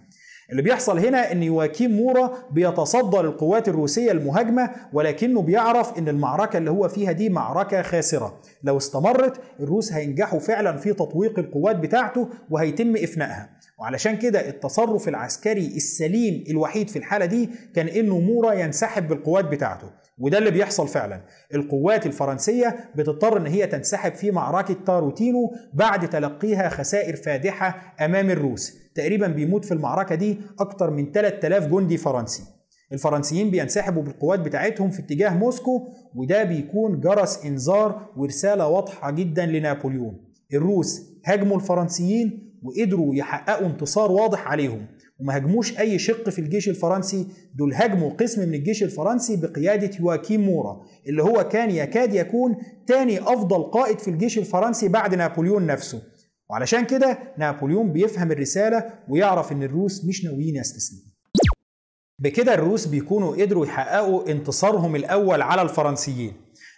اللي 0.51 0.61
بيحصل 0.61 0.99
هنا 0.99 1.31
إن 1.31 1.43
يواكيم 1.43 1.91
مورا 1.91 2.31
بيتصدى 2.51 3.17
للقوات 3.17 3.67
الروسية 3.67 4.11
المهاجمة 4.11 4.69
ولكنه 4.93 5.41
بيعرف 5.41 5.97
إن 5.97 6.09
المعركة 6.09 6.57
اللي 6.57 6.71
هو 6.71 6.87
فيها 6.87 7.11
دي 7.11 7.29
معركة 7.29 7.81
خاسرة. 7.81 8.39
لو 8.63 8.77
استمرت 8.77 9.39
الروس 9.59 9.93
هينجحوا 9.93 10.39
فعلا 10.39 10.77
في 10.77 10.93
تطويق 10.93 11.39
القوات 11.39 11.75
بتاعته 11.75 12.29
وهيتم 12.49 12.95
إفنائها. 12.95 13.49
وعلشان 13.79 14.17
كده 14.17 14.49
التصرف 14.49 15.07
العسكري 15.07 15.67
السليم 15.67 16.43
الوحيد 16.49 16.89
في 16.89 16.99
الحالة 16.99 17.25
دي 17.25 17.49
كان 17.75 17.87
إنه 17.87 18.19
مورا 18.19 18.53
ينسحب 18.53 19.07
بالقوات 19.07 19.45
بتاعته 19.45 19.87
وده 20.19 20.37
اللي 20.37 20.51
بيحصل 20.51 20.87
فعلا. 20.87 21.21
القوات 21.53 22.05
الفرنسية 22.05 22.75
بتضطر 22.95 23.37
إن 23.37 23.45
هي 23.47 23.67
تنسحب 23.67 24.13
في 24.13 24.31
معركة 24.31 24.75
تاروتينو 24.85 25.51
بعد 25.73 26.09
تلقيها 26.09 26.69
خسائر 26.69 27.15
فادحة 27.15 27.95
أمام 28.05 28.29
الروس. 28.29 28.73
تقريبا 28.95 29.27
بيموت 29.27 29.65
في 29.65 29.73
المعركة 29.73 30.15
دي 30.15 30.37
أكتر 30.59 30.89
من 30.89 31.11
3000 31.11 31.65
جندي 31.65 31.97
فرنسي. 31.97 32.43
الفرنسيين 32.93 33.51
بينسحبوا 33.51 34.03
بالقوات 34.03 34.39
بتاعتهم 34.39 34.91
في 34.91 34.99
اتجاه 34.99 35.29
موسكو 35.29 35.87
وده 36.15 36.43
بيكون 36.43 36.99
جرس 36.99 37.45
إنذار 37.45 38.09
ورسالة 38.17 38.67
واضحة 38.67 39.11
جدا 39.11 39.45
لنابليون. 39.45 40.17
الروس 40.53 41.01
هاجموا 41.25 41.55
الفرنسيين 41.55 42.46
وقدروا 42.63 43.15
يحققوا 43.15 43.67
انتصار 43.67 44.11
واضح 44.11 44.47
عليهم. 44.47 44.87
وما 45.19 45.35
هاجموش 45.35 45.79
أي 45.79 45.99
شق 45.99 46.29
في 46.29 46.39
الجيش 46.39 46.69
الفرنسي. 46.69 47.27
دول 47.55 47.73
هاجموا 47.73 48.09
قسم 48.13 48.41
من 48.49 48.53
الجيش 48.53 48.83
الفرنسي 48.83 49.35
بقيادة 49.35 49.91
يواكيم 49.99 50.41
مورا 50.41 50.81
اللي 51.07 51.23
هو 51.23 51.47
كان 51.47 51.71
يكاد 51.71 52.13
يكون 52.13 52.55
تاني 52.87 53.19
أفضل 53.19 53.63
قائد 53.63 53.99
في 53.99 54.09
الجيش 54.09 54.37
الفرنسي 54.37 54.87
بعد 54.87 55.15
نابليون 55.15 55.65
نفسه. 55.65 56.01
وعلشان 56.49 56.85
كده 56.85 57.17
نابليون 57.37 57.93
بيفهم 57.93 58.31
الرسالة 58.31 58.93
ويعرف 59.09 59.51
إن 59.51 59.63
الروس 59.63 60.05
مش 60.05 60.25
ناويين 60.25 60.55
يستسلموا. 60.55 61.03
بكده 62.19 62.53
الروس 62.53 62.85
بيكونوا 62.85 63.35
قدروا 63.35 63.65
يحققوا 63.65 64.31
انتصارهم 64.31 64.95
الأول 64.95 65.41
على 65.41 65.61
الفرنسيين. 65.61 66.33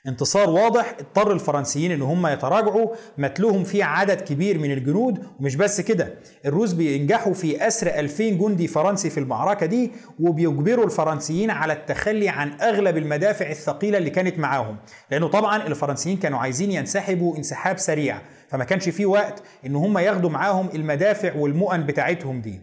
انتصار 0.08 0.50
واضح 0.50 0.96
اضطر 1.00 1.32
الفرنسيين 1.32 1.92
ان 1.92 2.02
هم 2.02 2.28
يتراجعوا 2.28 2.96
متلوهم 3.18 3.64
فيه 3.64 3.84
عدد 3.84 4.22
كبير 4.22 4.60
من 4.60 4.72
الجنود. 4.72 5.24
ومش 5.40 5.56
بس 5.56 5.82
كده 5.82 6.14
الروس 6.46 6.74
بينجحوا 6.74 7.34
في 7.34 7.68
أسر 7.68 7.88
2000 7.88 8.24
جندي 8.30 8.68
فرنسي 8.68 9.10
في 9.10 9.20
المعركة 9.20 9.66
دي 9.66 9.92
وبيجبروا 10.20 10.86
الفرنسيين 10.86 11.50
على 11.50 11.74
التخلي 11.74 12.30
عن 12.30 12.52
أغلب 12.62 12.98
المدافع 12.98 13.50
الثقيلة 13.50 13.98
اللي 13.98 14.10
كانت 14.10 14.40
معاهم. 14.40 14.78
لأنه 15.12 15.28
طبعا 15.28 15.68
الفرنسيين 15.68 16.18
كانوا 16.18 16.40
عايزين 16.40 16.72
ينسحبوا 16.72 17.38
انسحاب 17.38 17.78
سريع 17.78 18.22
فما 18.50 18.64
كانش 18.64 18.90
فيه 18.90 19.06
وقت 19.06 19.44
إن 19.66 19.76
هم 19.76 19.98
ياخدوا 19.98 20.30
معاهم 20.30 20.70
المدافع 20.76 21.36
والمؤن 21.36 21.86
بتاعتهم 21.86 22.42
دي. 22.42 22.60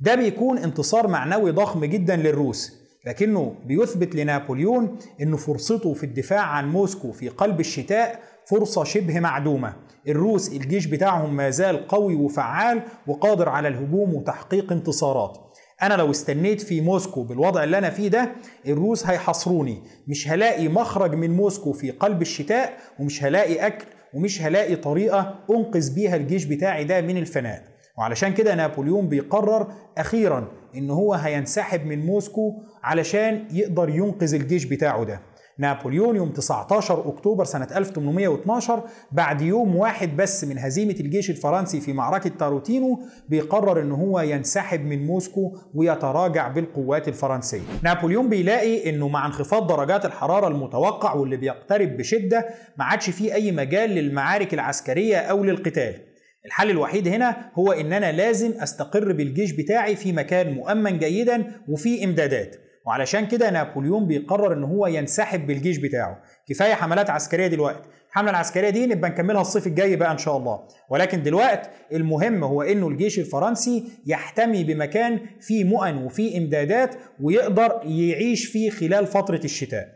ده 0.00 0.14
بيكون 0.14 0.58
انتصار 0.58 1.06
معنوي 1.08 1.50
ضخم 1.50 1.84
جدا 1.84 2.16
للروس. 2.16 2.83
لكنه 3.06 3.54
بيثبت 3.66 4.14
لنابليون 4.14 4.98
أن 5.22 5.36
فرصته 5.36 5.94
في 5.94 6.04
الدفاع 6.04 6.40
عن 6.40 6.68
موسكو 6.72 7.12
في 7.12 7.28
قلب 7.28 7.60
الشتاء 7.60 8.20
فرصة 8.46 8.84
شبه 8.84 9.20
معدومة. 9.20 9.74
الروس 10.08 10.48
الجيش 10.52 10.86
بتاعهم 10.86 11.36
ما 11.36 11.50
زال 11.50 11.88
قوي 11.88 12.14
وفعال 12.14 12.82
وقادر 13.06 13.48
على 13.48 13.68
الهجوم 13.68 14.14
وتحقيق 14.14 14.72
انتصارات. 14.72 15.38
أنا 15.82 15.94
لو 15.94 16.10
استنيت 16.10 16.60
في 16.60 16.80
موسكو 16.80 17.22
بالوضع 17.22 17.64
اللي 17.64 17.78
أنا 17.78 17.90
فيه 17.90 18.08
ده 18.08 18.32
الروس 18.66 19.06
هيحاصروني. 19.06 19.82
مش 20.08 20.28
هلاقي 20.28 20.68
مخرج 20.68 21.14
من 21.14 21.30
موسكو 21.30 21.72
في 21.72 21.90
قلب 21.90 22.22
الشتاء 22.22 22.72
ومش 23.00 23.24
هلاقي 23.24 23.66
أكل 23.66 23.86
ومش 24.14 24.42
هلاقي 24.42 24.76
طريقة 24.76 25.34
أنقذ 25.50 25.94
بيها 25.94 26.16
الجيش 26.16 26.44
بتاعي 26.44 26.84
ده 26.84 27.00
من 27.00 27.16
الفناء. 27.16 27.64
وعلشان 27.98 28.34
كده 28.34 28.54
نابليون 28.54 29.08
بيقرر 29.08 29.72
أخيرا 29.98 30.48
إن 30.76 30.90
هو 30.90 31.14
هينسحب 31.14 31.86
من 31.86 32.06
موسكو 32.06 32.62
علشان 32.82 33.44
يقدر 33.50 33.88
ينقذ 33.88 34.34
الجيش 34.34 34.64
بتاعه 34.64 35.04
ده 35.04 35.20
نابليون 35.58 36.16
يوم 36.16 36.30
19 36.30 37.08
أكتوبر 37.08 37.44
سنة 37.44 37.68
1812 37.76 38.82
بعد 39.12 39.40
يوم 39.42 39.76
واحد 39.76 40.16
بس 40.16 40.44
من 40.44 40.58
هزيمة 40.58 40.94
الجيش 41.00 41.30
الفرنسي 41.30 41.80
في 41.80 41.92
معركة 41.92 42.30
تاروتينو 42.38 42.98
بيقرر 43.28 43.80
إن 43.82 43.92
هو 43.92 44.20
ينسحب 44.20 44.80
من 44.80 45.06
موسكو 45.06 45.56
ويتراجع 45.74 46.48
بالقوات 46.48 47.08
الفرنسية. 47.08 47.60
نابليون 47.82 48.28
بيلاقي 48.28 48.90
إنه 48.90 49.08
مع 49.08 49.26
انخفاض 49.26 49.66
درجات 49.66 50.04
الحرارة 50.04 50.48
المتوقع 50.48 51.14
واللي 51.14 51.36
بيقترب 51.36 51.96
بشدة 51.96 52.48
ما 52.78 52.84
عادش 52.84 53.10
فيه 53.10 53.34
أي 53.34 53.52
مجال 53.52 53.90
للمعارك 53.90 54.54
العسكرية 54.54 55.16
أو 55.16 55.44
للقتال. 55.44 56.13
الحل 56.46 56.70
الوحيد 56.70 57.08
هنا 57.08 57.50
هو 57.54 57.72
ان 57.72 57.92
أنا 57.92 58.12
لازم 58.12 58.52
أستقر 58.62 59.12
بالجيش 59.12 59.52
بتاعي 59.52 59.96
في 59.96 60.12
مكان 60.12 60.52
مؤمن 60.54 60.98
جيدا 60.98 61.44
وفيه 61.68 62.04
إمدادات. 62.04 62.56
وعلشان 62.86 63.26
كده 63.26 63.50
نابليون 63.50 64.06
بيقرر 64.06 64.52
إن 64.52 64.64
هو 64.64 64.86
ينسحب 64.86 65.46
بالجيش 65.46 65.76
بتاعه. 65.78 66.22
كفاية 66.48 66.74
حملات 66.74 67.10
عسكرية 67.10 67.46
دلوقتي. 67.46 67.88
الحمله 68.08 68.30
العسكرية 68.30 68.70
دي 68.70 68.86
نبقى 68.86 69.10
نكملها 69.10 69.40
الصيف 69.40 69.66
الجاي 69.66 69.96
بقى 69.96 70.12
إن 70.12 70.18
شاء 70.18 70.36
الله. 70.36 70.60
ولكن 70.90 71.22
دلوقتي 71.22 71.70
المهم 71.92 72.44
هو 72.44 72.62
إنه 72.62 72.88
الجيش 72.88 73.18
الفرنسي 73.18 73.84
يحتمي 74.06 74.64
بمكان 74.64 75.20
فيه 75.40 75.64
مؤن 75.64 75.96
وفيه 75.96 76.38
إمدادات 76.38 76.94
ويقدر 77.20 77.80
يعيش 77.84 78.46
فيه 78.46 78.70
خلال 78.70 79.06
فترة 79.06 79.40
الشتاء. 79.44 79.88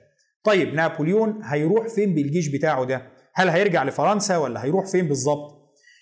طيب 0.44 0.74
نابليون 0.74 1.40
هيروح 1.44 1.86
فين 1.88 2.14
بالجيش 2.14 2.48
بتاعه 2.48 2.84
ده؟ 2.84 3.02
هل 3.34 3.48
هيرجع 3.48 3.84
لفرنسا 3.84 4.36
ولا 4.36 4.64
هيروح 4.64 4.86
فين 4.86 5.08
بالظبط؟ 5.08 5.57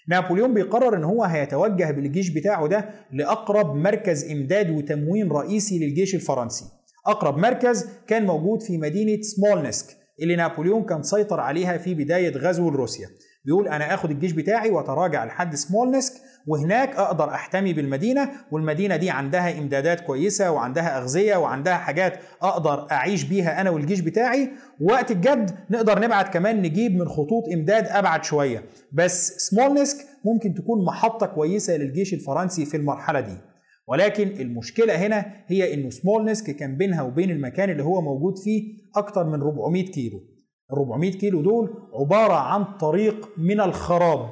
نابليون 0.09 0.55
بيقرر 0.55 0.97
إن 0.97 1.05
هو 1.05 1.25
هيتوجه 1.25 1.91
بالجيش 1.91 2.31
بتاعه 2.31 2.69
ده 2.69 2.91
لأقرب 3.13 3.75
مركز 3.77 4.31
إمداد 4.31 4.71
وتموين 4.71 5.31
رئيسي 5.33 5.79
للجيش 5.79 6.15
الفرنسي. 6.15 6.65
أقرب 7.07 7.39
مركز 7.39 7.89
كان 8.07 8.27
موجود 8.27 8.63
في 8.63 8.79
مدينة 8.79 9.23
سمولنسك 9.23 9.97
اللي 10.23 10.37
نابليون 10.37 10.85
كان 10.85 11.03
سيطر 11.03 11.41
عليها 11.41 11.79
في 11.79 11.95
بداية 11.95 12.37
غزوه 12.37 12.71
لروسيا 12.71 13.09
بيقول 13.47 13.69
أنا 13.69 13.95
آخد 13.95 14.11
الجيش 14.11 14.33
بتاعي 14.33 14.71
وأتراجع 14.71 15.25
لحد 15.25 15.55
سمولنسك 15.55 16.13
وهناك 16.47 16.97
أقدر 16.97 17.35
أحتمي 17.35 17.73
بالمدينة 17.73 18.31
والمدينة 18.51 18.97
دي 18.97 19.11
عندها 19.11 19.59
إمدادات 19.59 20.01
كويسة 20.01 20.51
وعندها 20.51 20.99
أغذية 20.99 21.37
وعندها 21.37 21.75
حاجات 21.75 22.19
أقدر 22.43 22.87
أعيش 22.91 23.23
بيها 23.25 23.61
أنا 23.61 23.71
والجيش 23.71 24.01
بتاعي. 24.01 24.51
وقت 24.81 25.11
الجد 25.11 25.51
نقدر 25.71 25.99
نبعت 26.01 26.33
كمان 26.35 26.63
نجيب 26.63 26.93
من 26.97 27.09
خطوط 27.09 27.45
إمداد 27.55 27.87
أبعد 27.89 28.25
شوية. 28.25 28.63
بس 28.93 29.37
سمولنسك 29.37 30.07
ممكن 30.25 30.55
تكون 30.55 30.85
محطة 30.85 31.27
كويسة 31.27 31.77
للجيش 31.77 32.15
الفرنسي 32.15 32.65
في 32.67 32.77
المرحلة 32.77 33.21
دي. 33.21 33.37
ولكن 33.89 34.29
المشكلة 34.41 34.95
هنا 34.95 35.27
هي 35.47 35.75
إنه 35.75 35.91
سمولنسك 35.91 36.57
كان 36.57 36.77
بينها 36.77 37.03
وبين 37.03 37.31
المكان 37.31 37.71
اللي 37.71 37.83
هو 37.83 38.01
موجود 38.01 38.39
فيه 38.39 38.63
أكتر 38.97 39.25
من 39.25 39.43
400 39.43 39.87
كيلو. 39.87 40.21
ال 40.73 40.77
400 40.77 41.11
كيلو 41.13 41.43
دول 41.43 41.71
عبارة 41.95 42.35
عن 42.35 42.65
طريق 42.65 43.29
من 43.39 43.61
الخراب. 43.61 44.29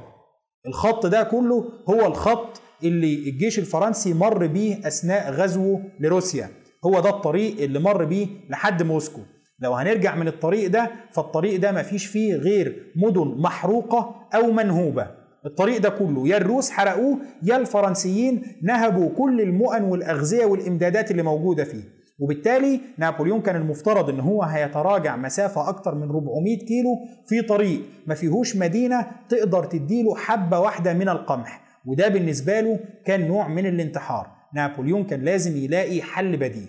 الخط 0.66 1.06
ده 1.06 1.22
كله 1.22 1.64
هو 1.90 2.06
الخط 2.06 2.60
اللي 2.84 3.14
الجيش 3.14 3.58
الفرنسي 3.58 4.14
مر 4.14 4.46
بيه 4.46 4.86
أثناء 4.86 5.30
غزوه 5.32 5.80
لروسيا. 6.00 6.50
هو 6.84 7.00
ده 7.00 7.10
الطريق 7.10 7.60
اللي 7.60 7.78
مر 7.78 8.04
بيه 8.04 8.26
لحد 8.50 8.82
موسكو. 8.82 9.20
لو 9.60 9.74
هنرجع 9.74 10.14
من 10.14 10.28
الطريق 10.28 10.70
ده 10.70 10.90
فالطريق 11.12 11.60
ده 11.60 11.72
مفيش 11.72 12.06
فيه 12.06 12.34
غير 12.34 12.92
مدن 12.96 13.34
محروقة 13.38 14.14
أو 14.34 14.52
منهوبة. 14.52 15.10
الطريق 15.46 15.80
ده 15.80 15.88
كله 15.88 16.28
يا 16.28 16.36
الروس 16.36 16.70
حرقوه 16.70 17.18
يا 17.42 17.56
الفرنسيين 17.56 18.42
نهبوا 18.62 19.10
كل 19.16 19.40
المؤن 19.40 19.82
والأغذية 19.82 20.44
والإمدادات 20.44 21.10
اللي 21.10 21.22
موجودة 21.22 21.64
فيه. 21.64 22.03
وبالتالي 22.18 22.80
نابليون 22.98 23.40
كان 23.42 23.56
المفترض 23.56 24.08
إن 24.10 24.20
هو 24.20 24.42
هيتراجع 24.42 25.16
مسافة 25.16 25.68
أكتر 25.68 25.94
من 25.94 26.10
400 26.10 26.58
كيلو 26.58 26.96
في 27.26 27.42
طريق 27.42 27.80
ما 28.06 28.14
فيهوش 28.14 28.56
مدينة 28.56 29.06
تقدر 29.28 29.64
تديله 29.64 30.16
حبة 30.16 30.58
واحدة 30.58 30.92
من 30.92 31.08
القمح. 31.08 31.64
وده 31.86 32.08
بالنسبة 32.08 32.60
له 32.60 32.80
كان 33.06 33.28
نوع 33.28 33.48
من 33.48 33.66
الانتحار. 33.66 34.30
نابليون 34.54 35.04
كان 35.04 35.24
لازم 35.24 35.56
يلاقي 35.56 36.02
حل 36.02 36.36
بديل. 36.36 36.68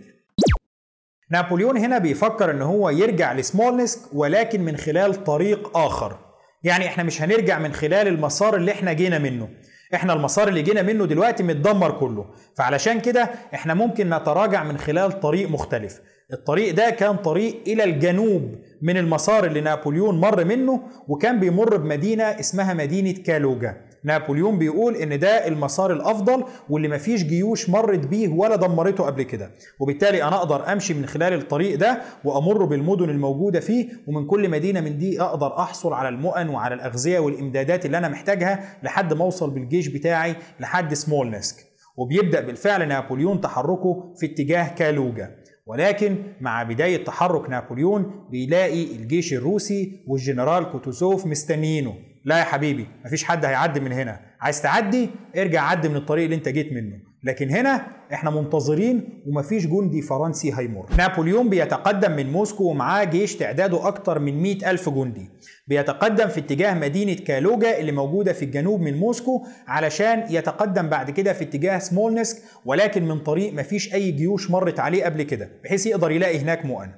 نابليون 1.32 1.78
هنا 1.78 1.98
بيفكر 1.98 2.52
إن 2.52 2.62
هو 2.62 2.90
يرجع 2.90 3.34
لسمولنسك 3.34 4.00
ولكن 4.14 4.62
من 4.62 4.78
خلال 4.78 5.24
طريق 5.24 5.78
آخر. 5.78 6.18
يعني 6.64 6.86
إحنا 6.86 7.04
مش 7.04 7.22
هنرجع 7.22 7.60
من 7.60 7.74
خلال 7.74 8.08
المسار 8.08 8.56
اللي 8.56 8.72
إحنا 8.72 8.94
جينا 8.94 9.20
منه. 9.20 9.50
إحنا 9.94 10.13
المسار 10.13 10.48
اللي 10.48 10.62
جينا 10.62 10.82
منه 10.82 11.06
دلوقتي 11.06 11.44
متدمر 11.44 11.92
كله. 11.92 12.25
فعلشان 12.58 13.00
كده 13.00 13.30
إحنا 13.54 13.74
ممكن 13.74 14.10
نتراجع 14.10 14.63
من 14.63 14.77
خلال 14.77 15.20
طريق 15.20 15.50
مختلف. 15.50 16.01
الطريق 16.34 16.74
ده 16.74 16.89
كان 16.89 17.15
طريق 17.15 17.62
إلى 17.68 17.84
الجنوب 17.84 18.56
من 18.82 18.98
المسار 18.98 19.46
اللي 19.46 19.62
نابليون 19.62 20.20
مر 20.20 20.46
منه 20.46 20.82
وكان 21.08 21.39
بيمر 21.39 21.77
بمدينة 21.77 22.24
اسمها 22.24 22.74
مدينة 22.74 23.12
كالوجا. 23.24 23.85
نابليون 24.06 24.58
بيقول 24.58 24.96
إن 24.96 25.20
ده 25.20 25.48
المسار 25.48 25.94
الأفضل 25.94 26.44
واللي 26.70 26.88
مفيش 26.88 27.24
جيوش 27.24 27.70
مرت 27.70 28.08
بيه 28.08 28.28
ولا 28.28 28.56
دمرته 28.56 29.04
قبل 29.04 29.24
كده. 29.24 29.52
وبالتالي 29.80 30.24
أنا 30.24 30.36
أقدر 30.36 30.72
أمشي 30.74 30.94
من 30.94 31.06
خلال 31.06 31.34
الطريق 31.34 31.78
ده 31.78 32.02
وأمر 32.24 32.66
بالمدن 32.66 33.10
الموجودة 33.10 33.60
فيه 33.60 33.90
ومن 34.08 34.28
كل 34.28 34.50
مدينة 34.50 34.82
من 34.82 34.98
دي 34.98 35.22
أقدر 35.22 35.60
أحصل 35.60 35.94
على 35.94 36.10
المؤن 36.10 36.50
وعلى 36.50 36.76
الأغذية 36.76 37.20
والإمدادات 37.20 37.86
اللي 37.86 37.98
أنا 37.98 38.10
محتاجها 38.10 38.80
لحد 38.84 39.14
ما 39.14 39.24
أوصل 39.26 39.50
بالجيش 39.52 39.88
بتاعي 39.88 40.36
لحد 40.60 40.94
سمولنسك 40.94 41.56
وبيبدأ 41.98 42.42
بالفعل 42.42 42.88
نابليون 42.88 43.42
تحركه 43.42 44.14
في 44.20 44.26
اتجاه 44.26 44.76
كالوجا. 44.76 45.36
ولكن 45.68 46.18
مع 46.42 46.64
بداية 46.64 47.04
تحرك 47.04 47.50
نابليون 47.50 48.12
بيلاقي 48.32 48.84
الجيش 48.96 49.34
الروسي 49.34 50.04
والجنرال 50.08 50.72
كوتوزوف 50.72 51.26
مستنيينه. 51.26 51.94
لا 52.25 52.39
يا 52.39 52.44
حبيبي 52.44 52.88
مفيش 53.05 53.24
حد 53.24 53.46
هيعدي 53.46 53.79
من 53.79 53.91
هنا. 53.91 54.20
عايز 54.41 54.62
تعدي؟ 54.62 55.10
ارجع 55.38 55.62
عدي 55.62 55.89
من 55.89 55.96
الطريق 55.96 56.24
اللي 56.24 56.36
انت 56.36 56.50
جيت 56.50 56.74
منه. 56.74 56.96
لكن 57.24 57.50
هنا 57.50 57.88
إحنا 58.13 58.29
منتظرين 58.29 59.24
ومفيش 59.27 59.67
جندي 59.67 60.01
فرنسي 60.01 60.53
هيمر. 60.53 60.86
نابليون 60.98 61.50
بيتقدم 61.50 62.12
من 62.12 62.32
موسكو 62.32 62.63
ومعاه 62.63 63.03
جيش 63.03 63.36
تعداده 63.36 63.88
أكتر 63.88 64.20
من 64.20 64.41
مئة 64.41 64.72
ألف 64.72 64.89
جندي. 64.89 65.29
بيتقدم 65.67 66.27
في 66.27 66.39
اتجاه 66.39 66.74
مدينة 66.74 67.13
كالوجا 67.13 67.79
اللي 67.79 67.91
موجودة 67.91 68.34
في 68.34 68.46
الجنوب 68.46 68.82
من 68.82 68.98
موسكو 68.98 69.46
علشان 69.67 70.24
يتقدم 70.29 70.89
بعد 70.89 71.12
كده 71.12 71.34
في 71.34 71.44
اتجاه 71.44 71.79
سمولنسك 71.79 72.38
ولكن 72.65 73.08
من 73.08 73.20
طريق 73.20 73.53
مفيش 73.53 73.94
أي 73.94 74.12
جيوش 74.12 74.51
مرت 74.51 74.79
عليه 74.79 75.05
قبل 75.05 75.24
كده 75.24 75.50
بحيث 75.63 75.86
يقدر 75.86 76.12
يلاقي 76.12 76.39
هناك 76.39 76.65
مؤن. 76.65 76.89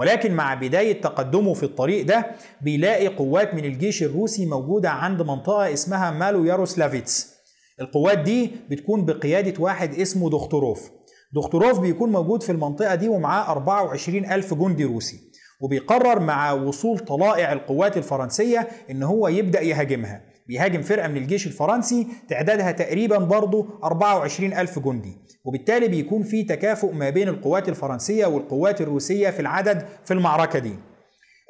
ولكن 0.00 0.32
مع 0.34 0.54
بداية 0.54 1.00
تقدمه 1.00 1.54
في 1.54 1.62
الطريق 1.62 2.06
ده 2.06 2.26
بيلاقي 2.60 3.06
قوات 3.08 3.54
من 3.54 3.64
الجيش 3.64 4.02
الروسي 4.02 4.46
موجودة 4.46 4.90
عند 4.90 5.22
منطقة 5.22 5.72
اسمها 5.72 6.10
مالو 6.10 6.44
ياروسلافيتس 6.44 7.34
القوات 7.80 8.18
دي 8.18 8.50
بتكون 8.70 9.04
بقيادة 9.04 9.62
واحد 9.62 9.94
اسمه 9.94 10.30
دكتوروف 10.30 10.90
دكتوروف 11.32 11.80
بيكون 11.80 12.12
موجود 12.12 12.42
في 12.42 12.52
المنطقة 12.52 12.94
دي 12.94 13.08
ومعاه 13.08 13.50
24 13.52 14.32
ألف 14.32 14.54
جندي 14.54 14.84
روسي. 14.84 15.20
وبيقرر 15.60 16.20
مع 16.20 16.52
وصول 16.52 16.98
طلائع 16.98 17.52
القوات 17.52 17.96
الفرنسية 17.96 18.68
إن 18.90 19.02
هو 19.02 19.28
يبدأ 19.28 19.60
يهاجمها. 19.60 20.22
بيهاجم 20.50 20.82
فرقة 20.82 21.08
من 21.08 21.16
الجيش 21.16 21.46
الفرنسي 21.46 22.06
تعدادها 22.28 22.72
تقريبا 22.72 23.18
برضه 23.18 23.66
24 23.84 24.52
ألف 24.52 24.78
جندي. 24.78 25.16
وبالتالي 25.44 25.88
بيكون 25.88 26.22
في 26.22 26.42
تكافؤ 26.42 26.92
ما 26.92 27.10
بين 27.10 27.28
القوات 27.28 27.68
الفرنسية 27.68 28.26
والقوات 28.26 28.80
الروسية 28.80 29.30
في 29.30 29.40
العدد 29.40 29.86
في 30.04 30.14
المعركة 30.14 30.58
دي. 30.58 30.72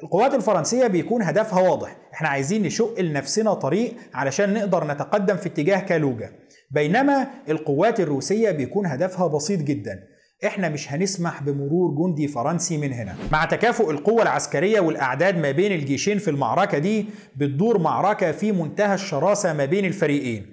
القوات 0.02 0.34
الفرنسية 0.34 0.86
بيكون 0.86 1.22
هدفها 1.22 1.68
واضح. 1.68 1.96
إحنا 2.14 2.28
عايزين 2.28 2.62
نشق 2.62 3.00
لنفسنا 3.00 3.54
طريق 3.54 3.94
علشان 4.14 4.54
نقدر 4.54 4.86
نتقدم 4.86 5.36
في 5.36 5.46
اتجاه 5.46 5.80
كالوجا. 5.80 6.30
بينما 6.70 7.26
القوات 7.48 8.00
الروسية 8.00 8.50
بيكون 8.50 8.86
هدفها 8.86 9.26
بسيط 9.26 9.60
جدا. 9.60 9.98
إحنا 10.46 10.68
مش 10.68 10.92
هنسمح 10.92 11.42
بمرور 11.42 11.90
جندي 11.90 12.28
فرنسي 12.28 12.78
من 12.78 12.92
هنا. 12.92 13.16
مع 13.32 13.44
تكافؤ 13.44 13.90
القوة 13.90 14.22
العسكرية 14.22 14.80
والأعداد 14.80 15.38
ما 15.38 15.50
بين 15.50 15.72
الجيشين 15.72 16.18
في 16.18 16.30
المعركة 16.30 16.78
دي 16.78 17.06
بتدور 17.36 17.78
معركة 17.78 18.32
في 18.32 18.52
منتهى 18.52 18.94
الشراسة 18.94 19.52
ما 19.52 19.64
بين 19.64 19.84
الفريقين. 19.84 20.46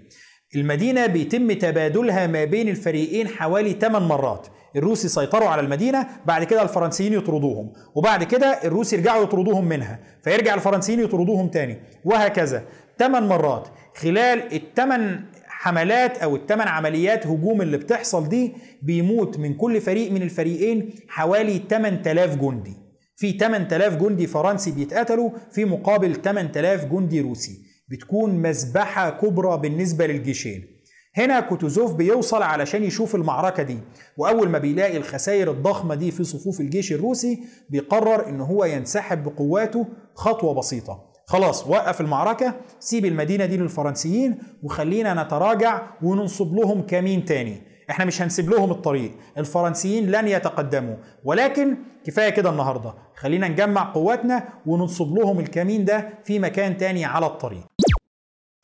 المدينة 0.55 1.05
بيتم 1.05 1.51
تبادلها 1.51 2.27
ما 2.27 2.43
بين 2.43 2.69
الفريقين 2.69 3.27
حوالي 3.27 3.73
8 3.73 4.07
مرات. 4.07 4.47
الروس 4.75 5.05
يسيطروا 5.05 5.47
على 5.49 5.61
المدينة 5.61 6.07
بعد 6.25 6.43
كده 6.43 6.61
الفرنسيين 6.61 7.13
يطردوهم. 7.13 7.73
وبعد 7.95 8.23
كده 8.23 8.59
الروس 8.63 8.93
يرجعوا 8.93 9.23
يطردوهم 9.23 9.65
منها. 9.65 9.99
فيرجع 10.23 10.53
الفرنسيين 10.53 10.99
يطردوهم 10.99 11.47
تاني. 11.47 11.77
وهكذا. 12.05 12.63
8 12.99 13.27
مرات. 13.27 13.67
خلال 13.95 14.53
الثمان 14.53 15.23
حملات 15.59 16.17
أو 16.17 16.35
الثمان 16.35 16.67
عمليات 16.67 17.27
هجوم 17.27 17.61
اللي 17.61 17.77
بتحصل 17.77 18.29
دي 18.29 18.53
بيموت 18.81 19.39
من 19.39 19.53
كل 19.53 19.81
فريق 19.81 20.11
من 20.11 20.21
الفريقين 20.21 20.89
حوالي 21.07 21.61
8000 21.69 22.35
جندي. 22.35 22.73
في 23.15 23.31
8000 23.31 23.95
جندي 23.95 24.27
فرنسي 24.27 24.71
بيتقتلوا 24.71 25.29
في 25.51 25.65
مقابل 25.65 26.15
8000 26.15 26.85
جندي 26.85 27.21
روسي. 27.21 27.57
بتكون 27.89 28.29
مذبحة 28.41 29.09
كبرى 29.09 29.57
بالنسبة 29.57 30.07
للجيشين. 30.07 30.67
هنا 31.15 31.39
كوتوزوف 31.39 31.93
بيوصل 31.93 32.41
علشان 32.41 32.83
يشوف 32.83 33.15
المعركة 33.15 33.63
دي 33.63 33.77
وأول 34.17 34.49
ما 34.49 34.57
بيلاقي 34.57 34.97
الخسائر 34.97 35.51
الضخمة 35.51 35.95
دي 35.95 36.11
في 36.11 36.23
صفوف 36.23 36.59
الجيش 36.59 36.91
الروسي 36.93 37.39
بيقرر 37.69 38.29
إن 38.29 38.41
هو 38.41 38.65
ينسحب 38.65 39.23
بقواته 39.23 39.85
خطوة 40.15 40.53
بسيطة. 40.53 41.06
خلاص 41.29 41.67
وقف 41.67 42.01
المعركة 42.01 42.53
سيب 42.79 43.05
المدينة 43.05 43.45
دي 43.45 43.57
للفرنسيين 43.57 44.37
وخلينا 44.63 45.23
نتراجع 45.23 45.81
وننصب 46.01 46.55
لهم 46.55 46.81
كمين 46.81 47.25
تاني. 47.25 47.61
إحنا 47.89 48.05
مش 48.05 48.21
هنسيب 48.21 48.49
لهم 48.49 48.71
الطريق 48.71 49.11
الفرنسيين 49.37 50.11
لن 50.11 50.27
يتقدموا. 50.27 50.95
ولكن 51.23 51.77
كفاية 52.05 52.29
كده 52.29 52.49
النهاردة 52.49 52.93
خلينا 53.15 53.47
نجمع 53.47 53.93
قواتنا 53.93 54.43
وننصب 54.65 55.17
لهم 55.17 55.39
الكمين 55.39 55.85
ده 55.85 56.09
في 56.23 56.39
مكان 56.39 56.77
تاني 56.77 57.05
على 57.05 57.25
الطريق. 57.25 57.65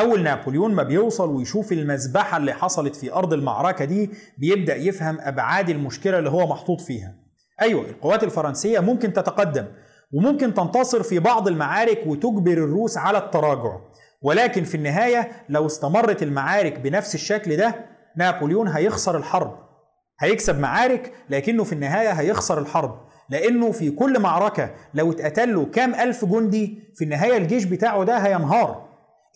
أول 0.02 0.24
نابليون 0.24 0.74
ما 0.74 0.84
بيوصل 0.84 1.30
ويشوف 1.30 1.72
المذبحة 1.72 2.38
اللي 2.38 2.54
حصلت 2.54 2.96
في 2.96 3.14
أرض 3.14 3.34
المعركة 3.34 3.86
دي 3.86 4.10
بيبدأ 4.38 4.76
يفهم 4.76 5.18
أبعاد 5.22 5.70
المشكلة 5.70 6.20
اللي 6.20 6.30
هو 6.30 6.48
محطوط 6.48 6.82
فيها. 6.82 7.16
أيوة 7.62 7.82
القوات 7.90 8.24
الفرنسية 8.24 8.80
ممكن 8.80 9.14
تتقدم. 9.14 9.66
وممكن 10.14 10.54
تنتصر 10.54 11.04
في 11.04 11.20
بعض 11.20 11.48
المعارك 11.48 12.04
وتجبر 12.08 12.52
الروس 12.52 12.98
على 12.98 13.18
التراجع. 13.18 13.78
ولكن 14.22 14.64
في 14.64 14.76
النهاية 14.76 15.32
لو 15.50 15.66
استمرت 15.66 16.24
المعارك 16.24 16.80
بنفس 16.80 17.16
الشكل 17.16 17.58
ده 17.58 17.76
نابليون 18.18 18.68
هيخسر 18.68 19.18
الحرب. 19.18 19.56
هيكسب 20.20 20.60
معارك 20.60 21.12
لكنه 21.30 21.64
في 21.64 21.74
النهاية 21.74 22.10
هيخسر 22.10 22.60
الحرب. 22.60 23.00
لأنه 23.30 23.72
في 23.72 23.92
كل 23.92 24.20
معركة 24.20 24.70
لو 24.94 25.12
اتقتل 25.12 25.54
له 25.56 25.66
كام 25.66 25.96
ألف 25.96 26.26
جندي 26.26 26.80
في 26.96 27.04
النهاية 27.04 27.38
الجيش 27.38 27.64
بتاعه 27.64 28.04
ده 28.04 28.18
هينهار. 28.18 28.86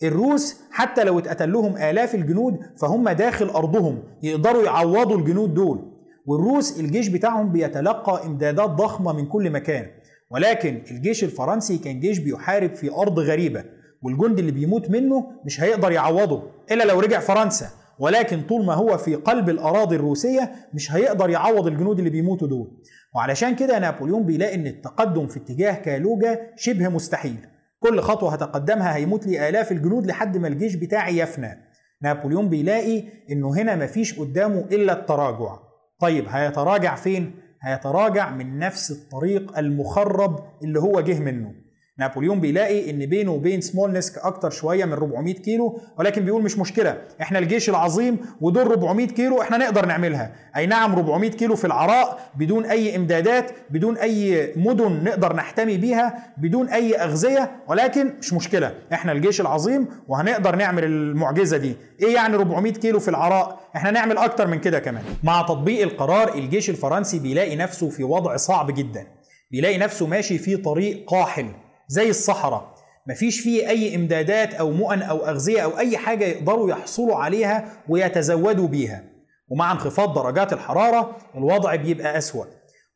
الروس 0.02 0.60
حتى 0.70 1.04
لو 1.04 1.18
اتقتل 1.18 1.52
لهم 1.52 1.76
آلاف 1.76 2.14
الجنود 2.14 2.58
فهم 2.80 3.08
داخل 3.08 3.48
أرضهم 3.48 4.02
يقدروا 4.22 4.62
يعوضوا 4.62 5.18
الجنود 5.18 5.54
دول. 5.54 5.92
والروس 6.26 6.80
الجيش 6.80 7.08
بتاعهم 7.08 7.52
بيتلقى 7.52 8.26
إمدادات 8.26 8.70
ضخمة 8.70 9.12
من 9.12 9.26
كل 9.26 9.50
مكان. 9.50 9.86
ولكن 10.30 10.82
الجيش 10.90 11.24
الفرنسي 11.24 11.78
كان 11.78 12.00
جيش 12.00 12.18
بيحارب 12.18 12.74
في 12.74 12.90
أرض 12.92 13.18
غريبة 13.18 13.64
والجندي 14.02 14.40
اللي 14.40 14.52
بيموت 14.52 14.90
منه 14.90 15.26
مش 15.44 15.60
هيقدر 15.60 15.92
يعوضه 15.92 16.42
إلا 16.70 16.84
لو 16.84 17.00
رجع 17.00 17.20
فرنسا 17.20 17.66
ولكن 17.98 18.42
طول 18.42 18.64
ما 18.66 18.74
هو 18.74 18.96
في 18.96 19.14
قلب 19.14 19.48
الأراضي 19.48 19.96
الروسية 19.96 20.52
مش 20.74 20.92
هيقدر 20.92 21.30
يعوض 21.30 21.66
الجنود 21.66 21.98
اللي 21.98 22.10
بيموتوا 22.10 22.48
دول. 22.48 22.70
وعلشان 23.14 23.56
كده 23.56 23.78
نابليون 23.78 24.26
بيلاقي 24.26 24.54
إن 24.54 24.66
التقدم 24.66 25.26
في 25.26 25.36
اتجاه 25.38 25.72
كالوجا 25.74 26.40
شبه 26.56 26.88
مستحيل. 26.88 27.36
كل 27.80 28.00
خطوة 28.00 28.32
هتقدمها 28.32 28.96
هيموت 28.96 29.26
لي 29.26 29.48
آلاف 29.48 29.72
الجنود 29.72 30.06
لحد 30.06 30.36
ما 30.36 30.48
الجيش 30.48 30.74
بتاعي 30.74 31.18
يفنى. 31.18 31.58
نابليون 32.02 32.48
بيلاقي 32.48 33.02
إنه 33.30 33.54
هنا 33.54 33.76
مفيش 33.76 34.18
قدامه 34.18 34.60
إلا 34.72 34.92
التراجع. 34.92 35.56
طيب 36.00 36.24
هيتراجع 36.28 36.94
فين؟ 36.94 37.34
هيتراجع 37.62 38.30
من 38.30 38.58
نفس 38.58 38.90
الطريق 38.90 39.58
المخرب 39.58 40.44
اللي 40.62 40.80
هو 40.80 41.00
جه 41.00 41.20
منه. 41.20 41.54
نابليون 41.98 42.40
بيلاقي 42.40 42.90
إن 42.90 43.06
بينه 43.06 43.32
وبين 43.32 43.60
سمولنسك 43.60 44.18
أكتر 44.18 44.50
شوية 44.50 44.84
من 44.84 44.92
400 44.92 45.34
كيلو 45.34 45.80
ولكن 45.98 46.24
بيقول 46.24 46.42
مش 46.42 46.58
مشكلة 46.58 46.98
إحنا 47.22 47.38
الجيش 47.38 47.68
العظيم 47.70 48.18
ودول 48.40 48.66
400 48.66 49.06
كيلو 49.06 49.42
إحنا 49.42 49.56
نقدر 49.56 49.86
نعملها. 49.86 50.32
أي 50.56 50.66
نعم 50.66 50.92
400 50.92 51.30
كيلو 51.30 51.56
في 51.56 51.64
العراء 51.66 52.30
بدون 52.38 52.64
أي 52.64 52.96
إمدادات 52.96 53.50
بدون 53.70 53.96
أي 53.96 54.52
مدن 54.56 55.04
نقدر 55.04 55.36
نحتمي 55.36 55.76
بيها 55.76 56.34
بدون 56.38 56.68
أي 56.68 56.94
أغذية 56.94 57.50
ولكن 57.68 58.12
مش 58.20 58.32
مشكلة. 58.32 58.74
إحنا 58.92 59.12
الجيش 59.12 59.40
العظيم 59.40 59.88
وهنقدر 60.08 60.56
نعمل 60.56 60.84
المعجزة 60.84 61.56
دي. 61.56 61.76
إيه 62.02 62.14
يعني 62.14 62.34
400 62.34 62.72
كيلو 62.72 62.98
في 63.00 63.08
العراء؟ 63.08 63.60
إحنا 63.76 63.90
نعمل 63.90 64.18
أكتر 64.18 64.46
من 64.46 64.58
كده 64.60 64.78
كمان. 64.78 65.02
مع 65.22 65.42
تطبيق 65.42 65.82
القرار 65.82 66.34
الجيش 66.34 66.70
الفرنسي 66.70 67.18
بيلاقي 67.18 67.56
نفسه 67.56 67.88
في 67.90 68.04
وضع 68.04 68.36
صعب 68.36 68.70
جدا. 68.74 69.06
بيلاقي 69.50 69.78
نفسه 69.78 70.06
ماشي 70.06 70.38
في 70.38 70.56
طريق 70.56 71.04
قاحل. 71.10 71.46
زي 71.88 72.10
الصحراء. 72.10 72.74
مفيش 73.08 73.40
فيه 73.40 73.68
أي 73.68 73.94
إمدادات 73.96 74.54
أو 74.54 74.70
مؤن 74.70 75.02
أو 75.02 75.26
أغذية 75.26 75.60
أو 75.60 75.78
أي 75.78 75.96
حاجة 75.98 76.24
يقدروا 76.24 76.70
يحصلوا 76.70 77.16
عليها 77.16 77.82
ويتزودوا 77.88 78.68
بيها. 78.68 79.04
ومع 79.48 79.72
انخفاض 79.72 80.14
درجات 80.14 80.52
الحرارة 80.52 81.16
الوضع 81.34 81.74
بيبقى 81.74 82.18
أسوأ. 82.18 82.44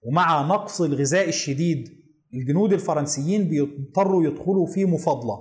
ومع 0.03 0.43
نقص 0.43 0.81
الغذاء 0.81 1.29
الشديد 1.29 1.89
الجنود 2.35 2.73
الفرنسيين 2.73 3.45
بيضطروا 3.49 4.25
يدخلوا 4.25 4.67
في 4.67 4.85
مفاضلة. 4.85 5.39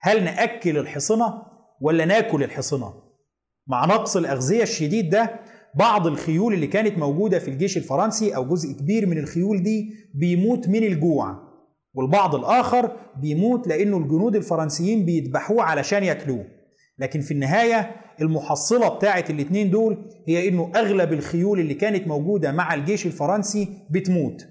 هل 0.00 0.24
نأكل 0.24 0.78
الحصنة 0.78 1.42
ولا 1.80 2.04
ناكل 2.04 2.42
الحصنة؟ 2.42 2.94
مع 3.66 3.84
نقص 3.86 4.16
الأغذية 4.16 4.62
الشديد 4.62 5.10
ده 5.10 5.40
بعض 5.74 6.06
الخيول 6.06 6.54
اللي 6.54 6.66
كانت 6.66 6.98
موجودة 6.98 7.38
في 7.38 7.48
الجيش 7.48 7.76
الفرنسي 7.76 8.36
أو 8.36 8.44
جزء 8.44 8.72
كبير 8.72 9.06
من 9.06 9.18
الخيول 9.18 9.62
دي 9.62 9.94
بيموت 10.14 10.68
من 10.68 10.84
الجوع. 10.84 11.53
والبعض 11.94 12.34
الآخر 12.34 12.90
بيموت 13.16 13.68
لأنه 13.68 13.96
الجنود 13.96 14.36
الفرنسيين 14.36 15.04
بيذبحوه 15.04 15.62
علشان 15.62 16.04
ياكلوه. 16.04 16.44
لكن 16.98 17.20
في 17.20 17.30
النهاية 17.30 17.90
المحصلة 18.20 18.88
بتاعة 18.88 19.24
الاتنين 19.30 19.70
دول 19.70 20.10
هي 20.28 20.48
إنه 20.48 20.72
أغلب 20.76 21.12
الخيول 21.12 21.60
اللي 21.60 21.74
كانت 21.74 22.08
موجودة 22.08 22.52
مع 22.52 22.74
الجيش 22.74 23.06
الفرنسي 23.06 23.68
بتموت. 23.90 24.46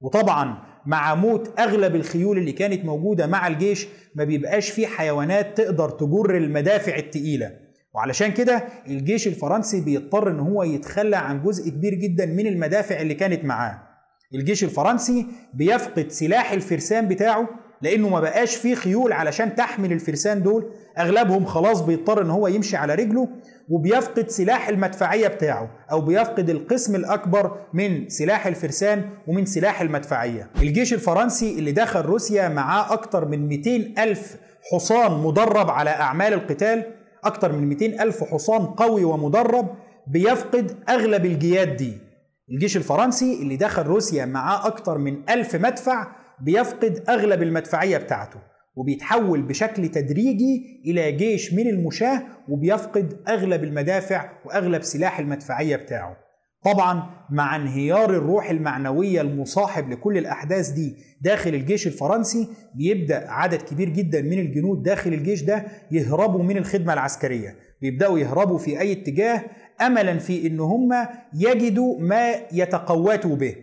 وطبعا 0.00 0.58
مع 0.86 1.14
موت 1.14 1.60
أغلب 1.60 1.94
الخيول 1.96 2.38
اللي 2.38 2.52
كانت 2.52 2.84
موجودة 2.84 3.26
مع 3.26 3.46
الجيش 3.46 3.88
ما 4.14 4.24
بيبقاش 4.24 4.70
في 4.70 4.86
حيوانات 4.86 5.56
تقدر 5.56 5.90
تجر 5.90 6.36
المدافع 6.36 6.96
التقيلة. 6.96 7.50
وعلشان 7.94 8.32
كده 8.32 8.64
الجيش 8.86 9.26
الفرنسي 9.28 9.80
بيضطر 9.80 10.30
إن 10.30 10.40
هو 10.40 10.62
يتخلى 10.62 11.16
عن 11.16 11.42
جزء 11.42 11.70
كبير 11.70 11.94
جدا 11.94 12.26
من 12.26 12.46
المدافع 12.46 13.00
اللي 13.00 13.14
كانت 13.14 13.44
معاه. 13.44 13.87
الجيش 14.34 14.64
الفرنسي 14.64 15.26
بيفقد 15.54 16.10
سلاح 16.10 16.52
الفرسان 16.52 17.08
بتاعه 17.08 17.48
لأنه 17.82 18.08
ما 18.08 18.20
بقاش 18.20 18.56
فيه 18.56 18.74
خيول 18.74 19.12
علشان 19.12 19.54
تحمل 19.54 19.92
الفرسان 19.92 20.42
دول. 20.42 20.70
أغلبهم 20.98 21.44
خلاص 21.44 21.80
بيضطر 21.80 22.22
إن 22.22 22.30
هو 22.30 22.48
يمشي 22.48 22.76
على 22.76 22.94
رجله 22.94 23.28
وبيفقد 23.68 24.28
سلاح 24.30 24.68
المدفعية 24.68 25.28
بتاعه 25.28 25.70
أو 25.92 26.00
بيفقد 26.00 26.50
القسم 26.50 26.94
الأكبر 26.94 27.56
من 27.72 28.08
سلاح 28.08 28.46
الفرسان 28.46 29.04
ومن 29.26 29.46
سلاح 29.46 29.80
المدفعية. 29.80 30.50
الجيش 30.62 30.92
الفرنسي 30.94 31.58
اللي 31.58 31.72
دخل 31.72 32.00
روسيا 32.00 32.48
معاه 32.48 32.92
أكتر 32.92 33.24
من 33.28 33.48
200 33.48 34.02
ألف 34.02 34.36
حصان 34.72 35.12
مدرب 35.22 35.70
على 35.70 35.90
أعمال 35.90 36.32
القتال. 36.32 36.82
أكتر 37.24 37.52
من 37.52 37.68
200 37.68 38.02
ألف 38.02 38.24
حصان 38.24 38.66
قوي 38.66 39.04
ومدرب 39.04 39.68
بيفقد 40.06 40.76
أغلب 40.88 41.26
الجياد 41.26 41.76
دي. 41.76 42.07
الجيش 42.50 42.76
الفرنسي 42.76 43.42
اللي 43.42 43.56
دخل 43.56 43.82
روسيا 43.82 44.24
معاه 44.24 44.66
أكتر 44.66 44.98
من 44.98 45.30
ألف 45.30 45.56
مدفع 45.56 46.06
بيفقد 46.40 47.04
أغلب 47.08 47.42
المدفعية 47.42 47.96
بتاعته 47.98 48.38
وبيتحول 48.76 49.42
بشكل 49.42 49.88
تدريجي 49.88 50.82
إلى 50.86 51.12
جيش 51.12 51.54
من 51.54 51.66
المشاة 51.68 52.22
وبيفقد 52.48 53.20
أغلب 53.28 53.64
المدافع 53.64 54.30
وأغلب 54.44 54.82
سلاح 54.82 55.18
المدفعية 55.18 55.76
بتاعه. 55.76 56.16
طبعا 56.64 57.10
مع 57.30 57.56
انهيار 57.56 58.10
الروح 58.10 58.50
المعنوية 58.50 59.20
المصاحب 59.20 59.90
لكل 59.90 60.18
الأحداث 60.18 60.68
دي 60.68 60.96
داخل 61.20 61.54
الجيش 61.54 61.86
الفرنسي 61.86 62.48
بيبدأ 62.74 63.30
عدد 63.30 63.62
كبير 63.62 63.88
جدا 63.88 64.22
من 64.22 64.38
الجنود 64.38 64.82
داخل 64.82 65.12
الجيش 65.12 65.42
ده 65.42 65.64
يهربوا 65.90 66.42
من 66.42 66.56
الخدمة 66.56 66.92
العسكرية. 66.92 67.56
بيبدأوا 67.80 68.18
يهربوا 68.18 68.58
في 68.58 68.80
أي 68.80 68.92
اتجاه 68.92 69.44
أملا 69.80 70.18
في 70.18 70.46
إن 70.46 70.60
هم 70.60 70.88
يجدوا 71.34 71.98
ما 72.00 72.34
يتقوتوا 72.52 73.36
به. 73.36 73.54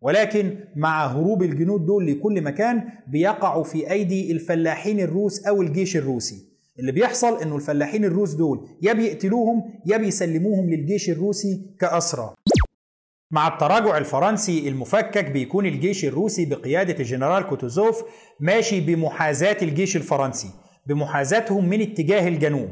ولكن 0.00 0.58
مع 0.76 1.06
هروب 1.06 1.42
الجنود 1.42 1.86
دول 1.86 2.06
لكل 2.06 2.42
مكان 2.42 2.84
بيقعوا 3.08 3.64
في 3.64 3.90
أيدي 3.90 4.32
الفلاحين 4.32 5.00
الروس 5.00 5.46
أو 5.46 5.62
الجيش 5.62 5.96
الروسي. 5.96 6.52
اللي 6.78 6.92
بيحصل 6.92 7.42
إنه 7.42 7.56
الفلاحين 7.56 8.04
الروس 8.04 8.34
دول 8.34 8.68
يا 8.82 8.92
بيقتلوهم 8.92 9.62
يا 9.86 9.96
بيسلموهم 9.96 10.70
للجيش 10.70 11.10
الروسي 11.10 11.76
كأسرى. 11.80 12.34
مع 13.30 13.48
التراجع 13.48 13.98
الفرنسي 13.98 14.68
المفكك 14.68 15.30
بيكون 15.30 15.66
الجيش 15.66 16.04
الروسي 16.04 16.44
بقيادة 16.44 16.98
الجنرال 16.98 17.46
كوتوزوف 17.48 18.02
ماشي 18.40 18.80
بمحاذاة 18.80 19.56
الجيش 19.62 19.96
الفرنسي 19.96 20.48
بمحاذاتهم 20.86 21.68
من 21.68 21.80
اتجاه 21.80 22.28
الجنوب. 22.28 22.68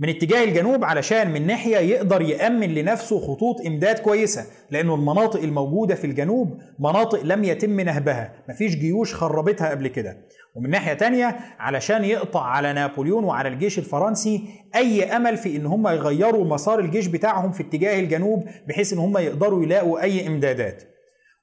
من 0.00 0.08
اتجاه 0.08 0.44
الجنوب 0.44 0.84
علشان 0.84 1.30
من 1.30 1.46
ناحية 1.46 1.76
يقدر 1.76 2.22
يأمن 2.22 2.74
لنفسه 2.74 3.20
خطوط 3.20 3.66
إمداد 3.66 3.98
كويسة 3.98 4.46
لأنه 4.70 4.94
المناطق 4.94 5.42
الموجودة 5.42 5.94
في 5.94 6.06
الجنوب 6.06 6.58
مناطق 6.78 7.22
لم 7.24 7.44
يتم 7.44 7.80
نهبها 7.80 8.34
مفيش 8.48 8.76
جيوش 8.76 9.14
خربتها 9.14 9.70
قبل 9.70 9.88
كده. 9.88 10.16
ومن 10.56 10.70
ناحية 10.70 10.92
تانية 10.92 11.38
علشان 11.58 12.04
يقطع 12.04 12.40
على 12.40 12.72
نابليون 12.72 13.24
وعلى 13.24 13.48
الجيش 13.48 13.78
الفرنسي 13.78 14.44
أي 14.74 15.04
أمل 15.04 15.36
في 15.36 15.56
إن 15.56 15.66
هم 15.66 15.88
يغيروا 15.88 16.44
مسار 16.44 16.78
الجيش 16.80 17.06
بتاعهم 17.06 17.52
في 17.52 17.62
اتجاه 17.62 18.00
الجنوب 18.00 18.44
بحيث 18.68 18.92
إن 18.92 18.98
هم 18.98 19.18
يقدروا 19.18 19.62
يلاقوا 19.62 20.02
أي 20.02 20.26
إمدادات. 20.26 20.82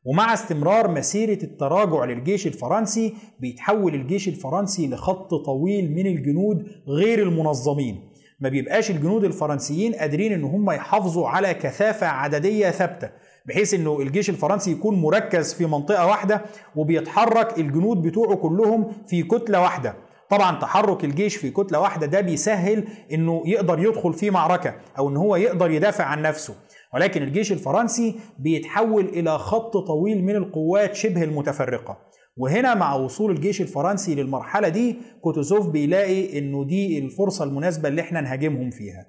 ومع 0.06 0.34
استمرار 0.34 0.92
مسيرة 0.92 1.44
التراجع 1.44 2.06
للجيش 2.06 2.48
الفرنسي 2.48 3.14
بيتحول 3.40 3.96
الجيش 3.96 4.28
الفرنسي 4.28 4.88
لخط 4.88 5.34
طويل 5.34 5.92
من 5.92 6.08
الجنود 6.08 6.66
غير 6.88 7.24
المنظمين. 7.24 8.15
ما 8.40 8.50
بيبقاش 8.50 8.92
الجنود 8.92 9.24
الفرنسيين 9.24 9.94
قادرين 9.96 10.34
إن 10.34 10.44
هم 10.44 10.72
يحافظوا 10.72 11.28
على 11.28 11.54
كثافة 11.54 12.08
عددية 12.08 12.70
ثابتة 12.70 13.10
بحيث 13.46 13.74
إنه 13.74 14.00
الجيش 14.02 14.30
الفرنسي 14.30 14.72
يكون 14.72 15.02
مركز 15.02 15.54
في 15.54 15.66
منطقة 15.66 16.06
واحدة 16.08 16.42
وبيتحرك 16.76 17.60
الجنود 17.60 18.02
بتوعه 18.02 18.36
كلهم 18.36 18.92
في 19.08 19.24
كتلة 19.24 19.62
واحدة. 19.62 19.96
طبعا 20.30 20.60
تحرك 20.60 21.04
الجيش 21.04 21.36
في 21.36 21.52
كتلة 21.52 21.80
واحدة 21.80 22.06
ده 22.06 22.22
بيسهل 22.22 22.88
إنه 23.12 23.44
يقدر 23.46 23.80
يدخل 23.80 24.14
في 24.14 24.30
معركة 24.30 24.76
أو 24.98 25.10
إن 25.10 25.18
هو 25.18 25.36
يقدر 25.36 25.72
يدافع 25.72 26.04
عن 26.04 26.22
نفسه. 26.22 26.56
ولكن 26.94 27.24
الجيش 27.24 27.52
الفرنسي 27.52 28.16
بيتحول 28.40 29.06
إلى 29.06 29.38
خط 29.38 29.78
طويل 29.78 30.24
من 30.24 30.36
القوات 30.36 30.96
شبه 30.96 31.24
المتفرقة. 31.24 31.98
وهنا 32.38 32.74
مع 32.76 32.96
وصول 32.96 33.32
الجيش 33.32 33.62
الفرنسي 33.62 34.16
للمرحلة 34.16 34.70
دي 34.70 34.96
كوتوزوف 35.22 35.68
بيلاقي 35.70 36.40
إنه 36.40 36.64
دي 36.64 37.00
الفرصة 37.00 37.44
المناسبة 37.44 37.90
اللي 37.90 38.02
إحنا 38.02 38.22
نهاجمهم 38.22 38.70
فيها. 38.70 39.06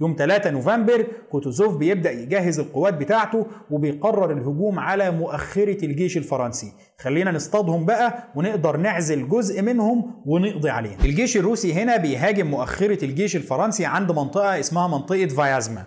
يوم 0.00 0.14
3 0.18 0.50
نوفمبر 0.50 1.06
كوتوزوف 1.30 1.76
بيبدأ 1.76 2.10
يجهز 2.10 2.60
القوات 2.60 2.94
بتاعته 2.94 3.46
وبيقرر 3.70 4.32
الهجوم 4.32 4.78
على 4.78 5.10
مؤخرة 5.10 5.84
الجيش 5.84 6.16
الفرنسي. 6.16 6.72
خلينا 6.98 7.30
نصطادهم 7.32 7.86
بقى 7.86 8.24
ونقدر 8.34 8.76
نعزل 8.76 9.28
جزء 9.28 9.62
منهم 9.62 10.22
ونقضي 10.26 10.70
عليهم. 10.70 10.96
الجيش 11.04 11.36
الروسي 11.36 11.72
هنا 11.72 11.96
بيهاجم 11.96 12.46
مؤخرة 12.46 13.04
الجيش 13.04 13.36
الفرنسي 13.36 13.84
عند 13.86 14.12
منطقة 14.12 14.60
اسمها 14.60 14.88
منطقة 14.88 15.26
فايازما 15.26 15.84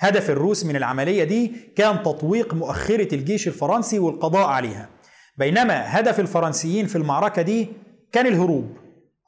هدف 0.00 0.30
الروس 0.30 0.66
من 0.66 0.76
العملية 0.76 1.24
دي 1.24 1.52
كان 1.76 2.02
تطويق 2.02 2.54
مؤخرة 2.54 3.14
الجيش 3.14 3.48
الفرنسي 3.48 3.98
والقضاء 3.98 4.46
عليها. 4.46 4.88
بينما 5.38 5.98
هدف 6.00 6.20
الفرنسيين 6.20 6.86
في 6.86 6.96
المعركة 6.96 7.42
دي 7.42 7.68
كان 8.12 8.26
الهروب. 8.26 8.76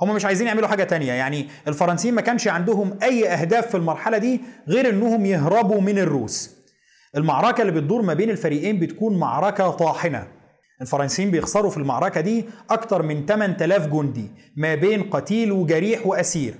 هم 0.00 0.14
مش 0.14 0.24
عايزين 0.24 0.46
يعملوا 0.46 0.68
حاجة 0.68 0.84
تانية. 0.84 1.12
يعني 1.12 1.46
الفرنسيين 1.68 2.14
ما 2.14 2.20
كانش 2.20 2.48
عندهم 2.48 2.98
أي 3.02 3.28
أهداف 3.28 3.66
في 3.66 3.76
المرحلة 3.76 4.18
دي 4.18 4.40
غير 4.68 4.88
أنهم 4.88 5.26
يهربوا 5.26 5.80
من 5.80 5.98
الروس. 5.98 6.50
المعركة 7.16 7.60
اللي 7.60 7.72
بتدور 7.72 8.02
ما 8.02 8.14
بين 8.14 8.30
الفريقين 8.30 8.78
بتكون 8.78 9.18
معركة 9.18 9.70
طاحنة. 9.70 10.26
الفرنسيين 10.80 11.30
بيخسروا 11.30 11.70
في 11.70 11.76
المعركة 11.76 12.20
دي 12.20 12.44
أكتر 12.70 13.02
من 13.02 13.26
8000 13.26 13.86
جندي 13.86 14.30
ما 14.56 14.74
بين 14.74 15.02
قتيل 15.02 15.52
وجريح 15.52 16.06
وأسير 16.06 16.54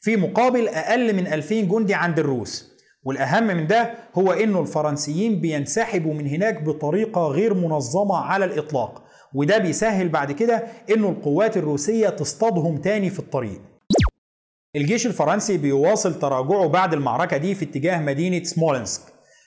في 0.00 0.16
مقابل 0.16 0.68
أقل 0.68 1.16
من 1.16 1.26
2000 1.26 1.60
جندي 1.60 1.94
عند 1.94 2.18
الروس. 2.18 2.71
والأهم 3.04 3.46
من 3.46 3.66
ده 3.66 3.94
هو 4.14 4.32
إنه 4.32 4.60
الفرنسيين 4.60 5.40
بينسحبوا 5.40 6.14
من 6.14 6.26
هناك 6.26 6.62
بطريقة 6.62 7.26
غير 7.26 7.54
منظمة 7.54 8.16
على 8.16 8.44
الإطلاق 8.44 9.02
وده 9.34 9.58
بيسهل 9.58 10.08
بعد 10.08 10.32
كده 10.32 10.64
إنه 10.90 11.08
القوات 11.08 11.56
الروسية 11.56 12.08
تصطادهم 12.08 12.76
تاني 12.76 13.10
في 13.10 13.18
الطريق. 13.18 13.60
الجيش 14.76 15.06
الفرنسي 15.06 15.56
بيواصل 15.58 16.18
تراجعه 16.18 16.66
بعد 16.68 16.92
المعركة 16.94 17.36
دي 17.36 17.54
في 17.54 17.64
اتجاه 17.64 17.98
مدينة 18.00 18.44
سمولنسك. 18.44 19.02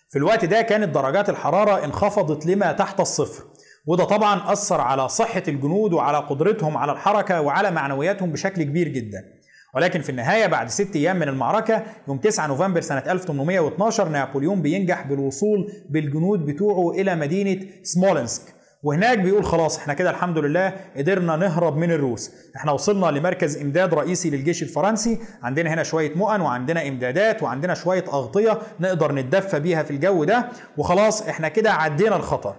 في 0.10 0.18
الوقت 0.18 0.46
ده 0.46 0.62
كانت 0.62 0.90
درجات 0.96 1.30
الحرارة 1.30 1.86
انخفضت 1.86 2.46
لما 2.46 2.72
تحت 2.72 3.00
الصفر 3.00 3.44
وده 3.88 4.04
طبعا 4.04 4.52
أثر 4.54 4.82
على 4.82 5.10
صحة 5.10 5.44
الجنود 5.48 5.94
وعلى 5.94 6.18
قدرتهم 6.18 6.78
على 6.78 6.92
الحركة 6.92 7.42
وعلى 7.42 7.72
معنوياتهم 7.72 8.32
بشكل 8.32 8.64
كبير 8.64 8.88
جدا. 8.88 9.35
ولكن 9.76 10.02
في 10.02 10.10
النهاية 10.10 10.48
بعد 10.48 10.70
ست 10.70 10.96
أيام 10.96 11.16
من 11.16 11.28
المعركة 11.30 11.84
يوم 12.08 12.18
9 12.18 12.48
نوفمبر 12.48 12.82
سنة 12.82 13.04
1812 13.12 14.10
نابليون 14.10 14.62
بينجح 14.62 15.08
بالوصول 15.08 15.72
بالجنود 15.90 16.46
بتوعه 16.46 16.92
إلى 16.92 17.16
مدينة 17.16 17.66
سمولنسك 17.84 18.56
وهناك 18.84 19.18
بيقول 19.20 19.46
خلاص 19.46 19.78
إحنا 19.78 19.94
كده 19.94 20.10
الحمد 20.10 20.38
لله 20.38 20.74
قدرنا 20.98 21.36
نهرب 21.36 21.78
من 21.78 21.92
الروس. 21.92 22.32
إحنا 22.56 22.72
وصلنا 22.72 23.06
لمركز 23.06 23.62
إمداد 23.62 23.94
رئيسي 23.94 24.30
للجيش 24.30 24.64
الفرنسي. 24.64 25.20
عندنا 25.44 25.74
هنا 25.74 25.84
شوية 25.84 26.16
مؤن 26.16 26.42
وعندنا 26.42 26.88
إمدادات 26.88 27.44
وعندنا 27.44 27.74
شوية 27.74 28.04
أغطية 28.08 28.60
نقدر 28.80 29.12
نتدفى 29.12 29.60
بيها 29.60 29.84
في 29.84 29.92
الجو 29.92 30.24
ده. 30.24 30.50
وخلاص 30.78 31.22
إحنا 31.28 31.48
كده 31.48 31.72
عدينا 31.72 32.16
الخطر. 32.16 32.56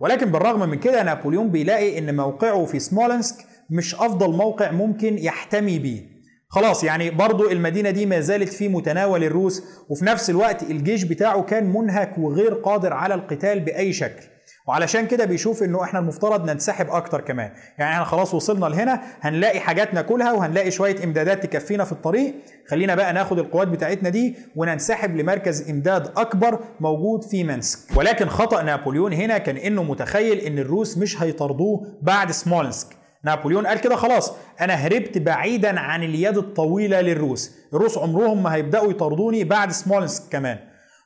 ولكن 0.00 0.30
بالرغم 0.32 0.68
من 0.68 0.78
كده 0.78 1.02
نابليون 1.02 1.50
بيلاقي 1.50 1.98
إن 1.98 2.16
موقعه 2.16 2.64
في 2.64 2.78
سمولنسك 2.78 3.36
مش 3.70 3.94
أفضل 3.94 4.30
موقع 4.36 4.70
ممكن 4.70 5.18
يحتمي 5.18 5.78
بيه. 5.78 6.11
خلاص 6.54 6.84
يعني 6.84 7.10
برضو 7.10 7.50
المدينة 7.50 7.90
دي 7.90 8.06
ما 8.06 8.20
زالت 8.20 8.48
في 8.52 8.68
متناول 8.68 9.24
الروس 9.24 9.62
وفي 9.88 10.04
نفس 10.04 10.30
الوقت 10.30 10.62
الجيش 10.62 11.02
بتاعه 11.04 11.42
كان 11.42 11.72
منهك 11.72 12.18
وغير 12.18 12.54
قادر 12.54 12.92
على 12.92 13.14
القتال 13.14 13.60
بأي 13.60 13.92
شكل. 13.92 14.22
وعلشان 14.68 15.06
كده 15.06 15.24
بيشوف 15.24 15.62
إنه 15.62 15.84
إحنا 15.84 15.98
المفترض 15.98 16.50
ننسحب 16.50 16.90
أكتر 16.90 17.20
كمان. 17.20 17.50
يعني 17.78 17.92
إحنا 17.92 18.04
خلاص 18.04 18.34
وصلنا 18.34 18.66
لهنا 18.66 19.00
هنلاقي 19.20 19.60
حاجات 19.60 19.94
ناكلها 19.94 20.32
وهنلاقي 20.32 20.70
شوية 20.70 21.04
إمدادات 21.04 21.42
تكفينا 21.46 21.84
في 21.84 21.92
الطريق. 21.92 22.34
خلينا 22.68 22.94
بقى 22.94 23.12
ناخد 23.12 23.38
القوات 23.38 23.68
بتاعتنا 23.68 24.08
دي 24.08 24.36
وننسحب 24.56 25.16
لمركز 25.16 25.70
إمداد 25.70 26.12
أكبر 26.16 26.58
موجود 26.80 27.24
في 27.24 27.44
منسك 27.44 27.78
ولكن 27.96 28.28
خطأ 28.28 28.62
نابليون 28.62 29.12
هنا 29.12 29.38
كان 29.38 29.56
إنه 29.56 29.82
متخيل 29.82 30.38
إن 30.38 30.58
الروس 30.58 30.98
مش 30.98 31.22
هيطردوه 31.22 31.86
بعد 32.02 32.30
سمولنسك. 32.30 33.01
نابليون 33.24 33.66
قال 33.66 33.80
كده 33.80 33.96
خلاص 33.96 34.32
أنا 34.60 34.74
هربت 34.74 35.18
بعيدا 35.18 35.80
عن 35.80 36.02
اليد 36.02 36.38
الطويلة 36.38 37.00
للروس. 37.00 37.50
الروس 37.74 37.98
عمرهم 37.98 38.42
ما 38.42 38.54
هيبدأوا 38.54 38.90
يطاردوني 38.90 39.44
بعد 39.44 39.70
سمولنسك 39.72 40.32
كمان. 40.32 40.58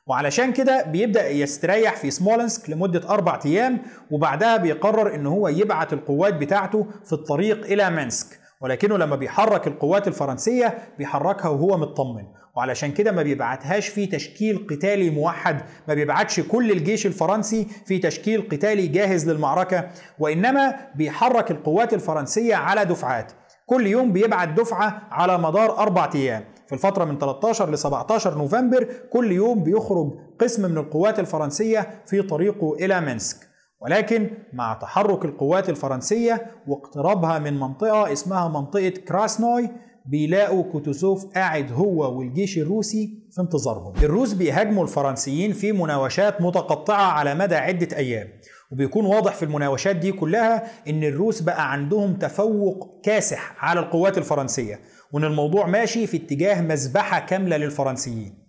وعلشان 0.07 0.53
كده 0.53 0.83
بيبدأ 0.83 1.29
يستريح 1.29 1.95
في 1.95 2.11
سمولنسك 2.11 2.69
لمدة 2.69 3.09
أربع 3.09 3.39
أيام 3.45 3.79
وبعدها 4.11 4.57
بيقرر 4.57 5.15
إن 5.15 5.27
هو 5.27 5.47
يبعت 5.47 5.93
القوات 5.93 6.33
بتاعته 6.33 6.87
في 7.05 7.13
الطريق 7.13 7.65
إلى 7.65 7.89
منسك 7.89 8.39
ولكنه 8.61 8.97
لما 8.97 9.15
بيحرك 9.15 9.67
القوات 9.67 10.07
الفرنسية 10.07 10.77
بيحركها 10.97 11.49
وهو 11.49 11.77
مطمن. 11.77 12.23
وعلشان 12.55 12.91
كده 12.91 13.11
ما 13.11 13.23
بيبعتهاش 13.23 13.87
في 13.87 14.05
تشكيل 14.05 14.67
قتالي 14.69 15.09
موحد 15.09 15.61
ما 15.87 15.93
بيبعتش 15.93 16.39
كل 16.39 16.71
الجيش 16.71 17.05
الفرنسي 17.05 17.67
في 17.85 17.99
تشكيل 17.99 18.47
قتالي 18.51 18.87
جاهز 18.87 19.29
للمعركة 19.29 19.89
وإنما 20.19 20.75
بيحرك 20.95 21.51
القوات 21.51 21.93
الفرنسية 21.93 22.55
على 22.55 22.85
دفعات. 22.85 23.31
كل 23.65 23.87
يوم 23.87 24.13
بيبعت 24.13 24.49
دفعة 24.49 25.01
على 25.11 25.37
مدار 25.37 25.77
أربع 25.77 26.09
أيام. 26.15 26.43
في 26.67 26.73
الفترة 26.73 27.05
من 27.05 27.17
13 27.17 27.71
ل 27.71 27.77
17 27.77 28.37
نوفمبر 28.37 28.87
كل 29.09 29.31
يوم 29.31 29.63
بيخرج 29.63 30.11
قسم 30.39 30.71
من 30.71 30.77
القوات 30.77 31.19
الفرنسية 31.19 32.01
في 32.05 32.21
طريقه 32.21 32.73
إلى 32.73 33.01
مينسك. 33.01 33.46
ولكن 33.81 34.29
مع 34.53 34.73
تحرك 34.73 35.25
القوات 35.25 35.69
الفرنسية 35.69 36.45
واقترابها 36.67 37.39
من 37.39 37.59
منطقة 37.59 38.11
اسمها 38.13 38.47
منطقة 38.47 38.89
كراسنوي 38.89 39.69
بيلاقوا 40.05 40.63
كوتوزوف 40.71 41.25
قاعد 41.35 41.71
هو 41.71 42.17
والجيش 42.19 42.57
الروسي 42.57 43.19
في 43.31 43.41
انتظارهم. 43.41 43.93
الروس 44.03 44.33
بيهاجموا 44.33 44.83
الفرنسيين 44.83 45.53
في 45.53 45.71
مناوشات 45.71 46.41
متقطعة 46.41 47.11
على 47.11 47.35
مدى 47.35 47.55
عدة 47.55 47.97
أيام. 47.97 48.27
وبيكون 48.71 49.05
واضح 49.05 49.33
في 49.33 49.43
المناوشات 49.45 49.95
دي 49.95 50.11
كلها 50.11 50.63
إن 50.89 51.03
الروس 51.03 51.41
بقى 51.41 51.71
عندهم 51.71 52.13
تفوق 52.13 53.01
كاسح 53.03 53.55
على 53.65 53.79
القوات 53.79 54.17
الفرنسية 54.17 54.79
وإن 55.11 55.23
الموضوع 55.23 55.65
ماشي 55.67 56.07
في 56.07 56.17
اتجاه 56.17 56.61
مذبحة 56.61 57.19
كاملة 57.19 57.57
للفرنسيين. 57.57 58.46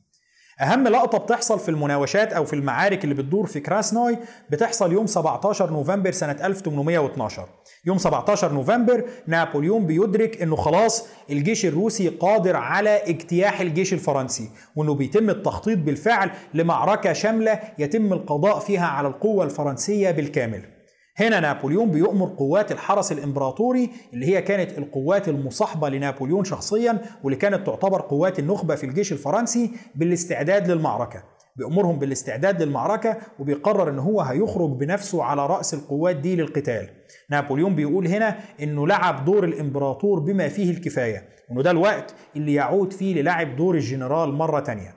أهم 0.61 0.89
لقطة 0.89 1.19
بتحصل 1.19 1.59
في 1.59 1.69
المناوشات 1.69 2.33
أو 2.33 2.45
في 2.45 2.53
المعارك 2.53 3.05
اللي 3.05 3.15
بتدور 3.15 3.47
في 3.47 3.61
كراسنوي 3.61 4.19
بتحصل 4.51 4.93
يوم 4.93 5.07
17 5.07 5.71
نوفمبر 5.71 6.11
سنة 6.11 6.37
1812 6.47 7.49
يوم 7.85 7.99
17 7.99 8.53
نوفمبر 8.53 9.05
نابليون 9.27 9.87
بيدرك 9.87 10.43
إنه 10.43 10.57
خلاص 10.57 11.07
الجيش 11.31 11.67
الروسي 11.67 12.09
قادر 12.09 12.57
على 12.57 12.91
اجتياح 12.91 13.61
الجيش 13.61 13.93
الفرنسي 13.93 14.51
وإنه 14.77 14.95
بيتم 14.95 15.31
التخطيط 15.31 15.79
بالفعل 15.79 16.31
لمعركة 16.55 17.13
شاملة 17.13 17.61
يتم 17.79 18.13
القضاء 18.13 18.59
فيها 18.59 18.87
على 18.87 19.09
القوة 19.09 19.45
الفرنسية 19.45 20.11
بالكامل. 20.11 20.78
هنا 21.21 21.41
نابليون 21.41 21.91
بيؤمر 21.91 22.29
قوات 22.37 22.73
الحرس 22.73 23.13
الإمبراطوري 23.13 23.91
اللي 24.15 24.27
هي 24.27 24.43
كانت 24.43 24.79
القوات 24.79 25.29
المصاحبة 25.29 25.89
لنابليون 25.89 26.45
شخصيا 26.45 26.99
واللي 27.23 27.37
كانت 27.37 27.67
تعتبر 27.67 28.01
قوات 28.01 28.39
النخبة 28.39 28.75
في 28.75 28.87
الجيش 28.87 29.13
الفرنسي 29.13 29.71
بالاستعداد 29.95 30.71
للمعركة. 30.71 31.23
بيأمرهم 31.57 31.99
بالاستعداد 31.99 32.63
للمعركة 32.63 33.17
وبيقرر 33.39 33.91
إن 33.91 33.99
هو 33.99 34.21
هيخرج 34.21 34.71
بنفسه 34.71 35.23
على 35.23 35.47
رأس 35.47 35.75
القوات 35.75 36.17
دي 36.17 36.37
للقتال. 36.37 36.89
نابليون 37.31 37.75
بيقول 37.75 38.07
هنا 38.09 38.39
إنه 38.63 38.87
لعب 38.87 39.25
دور 39.25 39.45
الإمبراطور 39.45 40.19
بما 40.21 40.49
فيه 40.49 40.71
الكفاية 40.71 41.29
وانه 41.51 41.63
ده 41.63 41.71
الوقت 41.71 42.15
اللي 42.37 42.55
يعود 42.55 42.93
فيه 42.93 43.15
للعب 43.23 43.57
دور 43.57 43.75
الجنرال 43.75 44.33
مرة 44.33 44.61
تانية. 44.61 44.95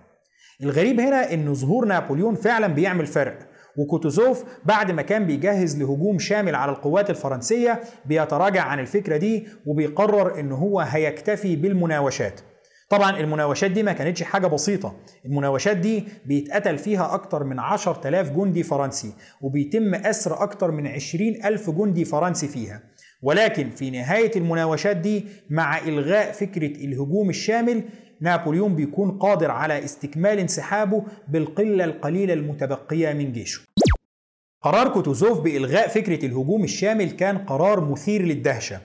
الغريب 0.64 1.00
هنا 1.00 1.34
إن 1.34 1.54
ظهور 1.54 1.86
نابليون 1.86 2.36
فعلا 2.36 2.68
بيعمل 2.68 3.06
فرق. 3.06 3.51
وكوتوزوف 3.78 4.44
بعد 4.66 4.92
ما 4.92 5.02
كان 5.02 5.26
بيجهز 5.26 5.78
لهجوم 5.82 6.20
شامل 6.20 6.56
على 6.56 6.72
القوات 6.72 7.10
الفرنسية 7.10 7.80
بيتراجع 8.06 8.62
عن 8.62 8.80
الفكرة 8.80 9.18
دي 9.18 9.48
وبيقرر 9.66 10.40
إن 10.40 10.52
هو 10.52 10.80
هيكتفي 10.80 11.56
بالمناوشات. 11.56 12.42
طبعا 12.90 13.20
المناوشات 13.20 13.72
دي 13.72 13.84
ما 13.84 13.94
كانتش 13.94 14.24
حاجة 14.24 14.48
بسيطة. 14.48 14.96
المناوشات 15.26 15.78
دي 15.78 16.04
بيتقتل 16.26 16.78
فيها 16.78 17.14
أكتر 17.14 17.44
من 17.44 17.60
10000 17.60 18.30
جندي 18.30 18.64
فرنسي 18.64 19.14
وبيتم 19.42 19.96
أسر 19.96 20.44
أكتر 20.44 20.72
من 20.72 20.88
20000 20.88 21.70
جندي 21.70 22.06
فرنسي 22.06 22.48
فيها. 22.48 22.82
ولكن 23.24 23.70
في 23.70 23.90
نهاية 23.92 24.32
المناوشات 24.36 24.98
دي 24.98 25.26
مع 25.50 25.78
إلغاء 25.78 26.32
فكرة 26.32 26.76
الهجوم 26.86 27.30
الشامل 27.30 27.84
نابليون 28.22 28.76
بيكون 28.76 29.12
قادر 29.12 29.52
على 29.52 29.86
استكمال 29.86 30.40
انسحابه 30.40 31.04
بالقلة 31.28 31.84
القليلة 31.84 32.34
المتبقية 32.34 33.14
من 33.14 33.32
جيشه. 33.32 33.62
قرار 34.62 34.94
كوتوزوف 34.94 35.40
بإلغاء 35.40 35.88
فكرة 35.88 36.26
الهجوم 36.26 36.64
الشامل 36.64 37.12
كان 37.12 37.38
قرار 37.38 37.92
مثير 37.92 38.22
للدهشة. 38.22 38.80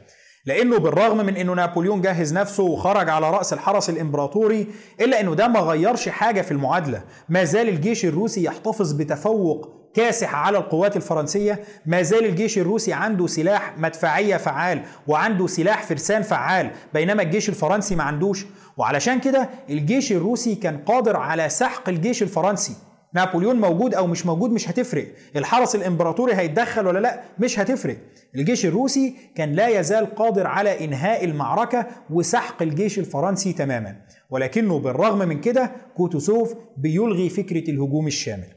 لأنه 0.47 0.79
بالرغم 0.79 1.17
من 1.27 1.37
إنه 1.37 1.53
نابليون 1.55 2.01
جهز 2.01 2.33
نفسه 2.35 2.63
وخرج 2.63 3.09
على 3.11 3.31
رأس 3.31 3.53
الحرس 3.53 3.91
الإمبراطوري 3.91 4.67
إلا 5.01 5.21
إنه 5.21 5.35
ده 5.35 5.49
ما 5.49 5.61
غيرش 5.61 6.09
حاجة 6.09 6.41
في 6.43 6.51
المعادلة. 6.51 7.03
ما 7.29 7.45
زال 7.45 7.69
الجيش 7.69 8.05
الروسي 8.05 8.45
يحتفظ 8.45 8.93
بتفوق 8.93 9.71
كاسح 9.95 10.35
على 10.35 10.59
القوات 10.59 10.97
الفرنسية. 10.97 11.65
ما 11.87 12.03
زال 12.03 12.25
الجيش 12.25 12.59
الروسي 12.59 12.93
عنده 12.93 13.27
سلاح 13.27 13.79
مدفعية 13.79 14.37
فعال 14.37 14.83
وعنده 15.07 15.47
سلاح 15.47 15.83
فرسان 15.83 16.23
فعال 16.23 16.71
بينما 16.95 17.23
الجيش 17.23 17.49
الفرنسي 17.49 17.97
ما 17.97 18.03
عندوش. 18.03 18.47
وعلشان 18.77 19.21
كده 19.21 19.49
الجيش 19.71 20.13
الروسي 20.13 20.55
كان 20.55 20.79
قادر 20.79 21.17
على 21.17 21.49
سحق 21.49 21.89
الجيش 21.89 22.23
الفرنسي. 22.23 22.73
نابليون 23.17 23.57
موجود 23.57 23.95
أو 23.95 24.07
مش 24.07 24.27
موجود 24.27 24.51
مش 24.51 24.69
هتفرق. 24.71 25.07
الحرس 25.37 25.75
الإمبراطوري 25.75 26.35
هيتدخل 26.35 26.87
ولا 26.87 26.99
لأ؟ 26.99 27.23
مش 27.39 27.59
هتفرق. 27.59 27.97
الجيش 28.35 28.67
الروسي 28.67 29.15
كان 29.35 29.53
لا 29.53 29.69
يزال 29.69 30.15
قادر 30.15 30.47
على 30.47 30.85
إنهاء 30.85 31.25
المعركة 31.25 31.87
وسحق 32.11 32.63
الجيش 32.63 32.99
الفرنسي 32.99 33.53
تماما. 33.53 33.97
ولكنه 34.31 34.79
بالرغم 34.79 35.29
من 35.29 35.41
كده 35.41 35.71
كوتوسوف 35.97 36.55
بيلغي 36.77 37.29
فكرة 37.29 37.71
الهجوم 37.71 38.07
الشامل. 38.07 38.49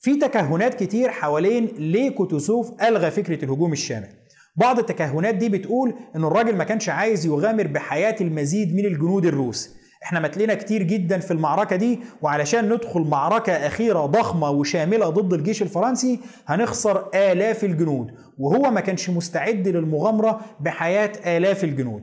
في 0.00 0.16
تكهنات 0.16 0.74
كتير 0.82 1.10
حوالين 1.10 1.68
ليه 1.78 2.10
كوتوسوف 2.10 2.82
ألغى 2.82 3.10
فكرة 3.10 3.44
الهجوم 3.44 3.72
الشامل. 3.72 4.08
بعض 4.56 4.78
التكهنات 4.78 5.34
دي 5.34 5.48
بتقول 5.48 5.94
إن 6.16 6.24
الراجل 6.24 6.56
ما 6.56 6.64
كانش 6.64 6.88
عايز 6.88 7.26
يغامر 7.26 7.66
بحياة 7.66 8.16
المزيد 8.20 8.74
من 8.74 8.84
الجنود 8.84 9.26
الروس. 9.26 9.83
إحنا 10.04 10.20
متلنا 10.20 10.54
كتير 10.54 10.82
جدا 10.82 11.18
في 11.18 11.30
المعركة 11.30 11.76
دي 11.76 12.00
وعلشان 12.22 12.72
ندخل 12.72 13.00
معركة 13.00 13.52
أخيرة 13.52 14.06
ضخمة 14.06 14.50
وشاملة 14.50 15.08
ضد 15.08 15.32
الجيش 15.32 15.62
الفرنسي 15.62 16.20
هنخسر 16.46 17.08
آلاف 17.14 17.64
الجنود. 17.64 18.10
وهو 18.38 18.70
ما 18.70 18.80
كانش 18.80 19.10
مستعد 19.10 19.68
للمغامرة 19.68 20.40
بحياة 20.60 21.12
آلاف 21.36 21.64
الجنود. 21.64 22.02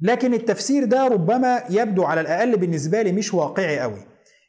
لكن 0.00 0.34
التفسير 0.34 0.84
ده 0.84 1.08
ربما 1.08 1.62
يبدو 1.70 2.02
على 2.04 2.20
الأقل 2.20 2.56
بالنسبة 2.56 3.02
لي 3.02 3.12
مش 3.12 3.34
واقعي 3.34 3.78
قوي. 3.80 3.98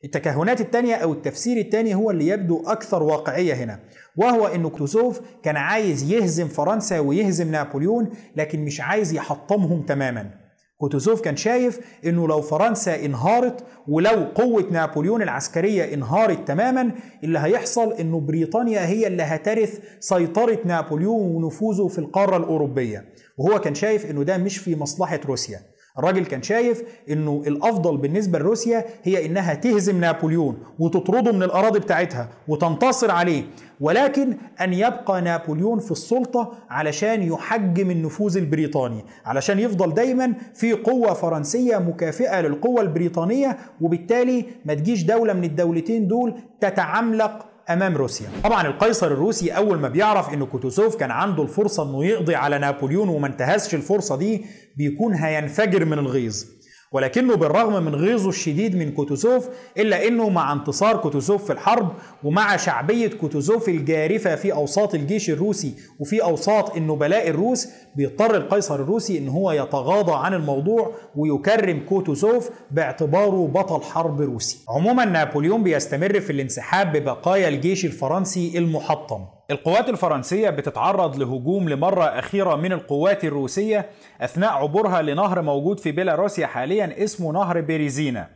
التكهنات 0.06 0.62
التانية 0.62 0.96
أو 0.96 1.14
التفسير 1.14 1.58
التاني 1.58 1.96
هو 1.96 2.12
اللي 2.12 2.28
يبدو 2.28 2.64
أكثر 2.68 3.04
واقعية 3.04 3.54
هنا 3.54 3.80
وهو 4.18 4.48
أن 4.48 4.70
كلوزوف 4.70 5.22
كان 5.44 5.58
عايز 5.58 6.12
يهزم 6.12 6.48
فرنسا 6.48 7.00
ويهزم 7.00 7.52
نابليون 7.52 8.10
لكن 8.36 8.66
مش 8.66 8.82
عايز 8.82 9.14
يحطمهم 9.14 9.82
تماماً. 9.82 10.43
كوتوزوف 10.84 11.22
كان 11.22 11.36
شايف 11.36 11.80
إنه 12.06 12.28
لو 12.28 12.42
فرنسا 12.42 13.06
انهارت 13.06 13.64
ولو 13.88 14.24
قوة 14.36 14.64
نابليون 14.72 15.22
العسكرية 15.22 15.94
انهارت 15.94 16.48
تماما 16.48 16.92
اللي 17.24 17.40
هيحصل 17.40 17.94
إنه 17.94 18.20
بريطانيا 18.20 18.86
هي 18.88 19.08
اللي 19.08 19.24
هترث 19.24 19.80
سيطرة 20.00 20.60
نابليون 20.66 21.36
ونفوذه 21.36 21.88
في 21.88 22.00
القارة 22.00 22.38
الأوروبية. 22.38 23.06
وهو 23.38 23.60
كان 23.60 23.76
شايف 23.76 24.12
إنه 24.12 24.24
ده 24.24 24.38
مش 24.38 24.58
في 24.58 24.76
مصلحة 24.76 25.20
روسيا. 25.26 25.60
الراجل 25.98 26.26
كان 26.26 26.42
شايف 26.42 26.84
إنه 27.10 27.44
الأفضل 27.48 27.98
بالنسبة 27.98 28.40
لروسيا 28.40 28.86
هي 29.04 29.26
إنها 29.26 29.54
تهزم 29.54 30.00
نابليون 30.00 30.58
وتطرده 30.80 31.32
من 31.32 31.44
الأراضي 31.44 31.80
بتاعتها 31.80 32.30
وتنتصر 32.48 33.12
عليه 33.12 33.44
ولكن 33.82 34.38
أن 34.62 34.74
يبقى 34.74 35.22
نابليون 35.22 35.80
في 35.80 35.92
السلطة 35.92 36.52
علشان 36.70 37.24
يحجم 37.24 37.92
النفوذ 37.92 38.38
البريطاني 38.38 39.06
علشان 39.26 39.60
يفضل 39.60 39.94
دايما 39.94 40.34
في 40.54 40.74
قوة 40.74 41.14
فرنسية 41.14 41.78
مكافئة 41.78 42.42
للقوة 42.42 42.82
البريطانية 42.82 43.58
وبالتالي 43.82 44.46
ما 44.66 44.74
تجيش 44.74 45.04
دولة 45.04 45.34
من 45.34 45.44
الدولتين 45.44 46.08
دول 46.08 46.34
تتعملق 46.62 47.46
أمام 47.70 47.98
روسيا. 47.98 48.30
طبعا 48.44 48.68
القيصر 48.68 49.08
الروسي 49.08 49.52
أول 49.52 49.80
ما 49.80 49.90
بيعرف 49.90 50.34
إن 50.34 50.46
كوتوزوف 50.46 50.96
كان 50.96 51.12
عنده 51.12 51.44
الفرصة 51.44 51.84
إنه 51.84 52.06
يقضي 52.06 52.36
على 52.36 52.58
نابليون 52.58 53.10
وما 53.10 53.28
انتهزش 53.28 53.76
الفرصة 53.76 54.18
دي 54.18 54.46
بيكون 54.78 55.14
هينفجر 55.14 55.86
من 55.86 56.00
الغيظ. 56.00 56.46
ولكنه 56.94 57.36
بالرغم 57.36 57.84
من 57.84 57.96
غيظه 57.96 58.30
الشديد 58.30 58.76
من 58.76 58.92
كوتوزوف 58.92 59.50
إلا 59.78 60.08
أنه 60.08 60.30
مع 60.30 60.54
انتصار 60.54 60.98
كوتوزوف 60.98 61.46
في 61.46 61.54
الحرب 61.54 61.92
ومع 62.24 62.58
شعبية 62.58 63.08
كوتوزوف 63.08 63.70
الجارفة 63.70 64.36
في 64.36 64.54
أوساط 64.54 64.96
الجيش 64.96 65.30
الروسي 65.30 65.74
وفي 66.00 66.24
أوساط 66.24 66.76
النبلاء 66.76 67.30
الروس 67.30 67.68
بيضطر 67.96 68.36
القيصر 68.36 68.76
الروسي 68.76 69.18
أن 69.18 69.30
هو 69.30 69.52
يتغاضى 69.52 70.14
عن 70.26 70.34
الموضوع 70.34 70.92
ويكرم 71.16 71.80
كوتوزوف 71.90 72.50
باعتباره 72.72 73.48
بطل 73.48 73.82
حرب 73.82 74.22
روسي. 74.22 74.58
عموما 74.70 75.06
نابليون 75.06 75.64
بيستمر 75.64 76.20
في 76.20 76.30
الانسحاب 76.30 76.98
ببقايا 76.98 77.48
الجيش 77.48 77.86
الفرنسي 77.86 78.58
المحطم. 78.58 79.26
القوات 79.52 79.90
الفرنسية 79.90 80.50
بتتعرض 80.50 81.16
لهجوم 81.18 81.70
لمرة 81.70 82.04
أخيرة 82.04 82.56
من 82.56 82.72
القوات 82.72 83.24
الروسية 83.26 83.90
أثناء 84.22 84.50
عبورها 84.54 85.02
لنهر 85.02 85.42
موجود 85.42 85.80
في 85.80 85.92
بيلاروسيا 85.92 86.48
حاليا 86.48 87.04
اسمه 87.04 87.32
نهر 87.32 87.62
بيريزينا. 87.62 88.30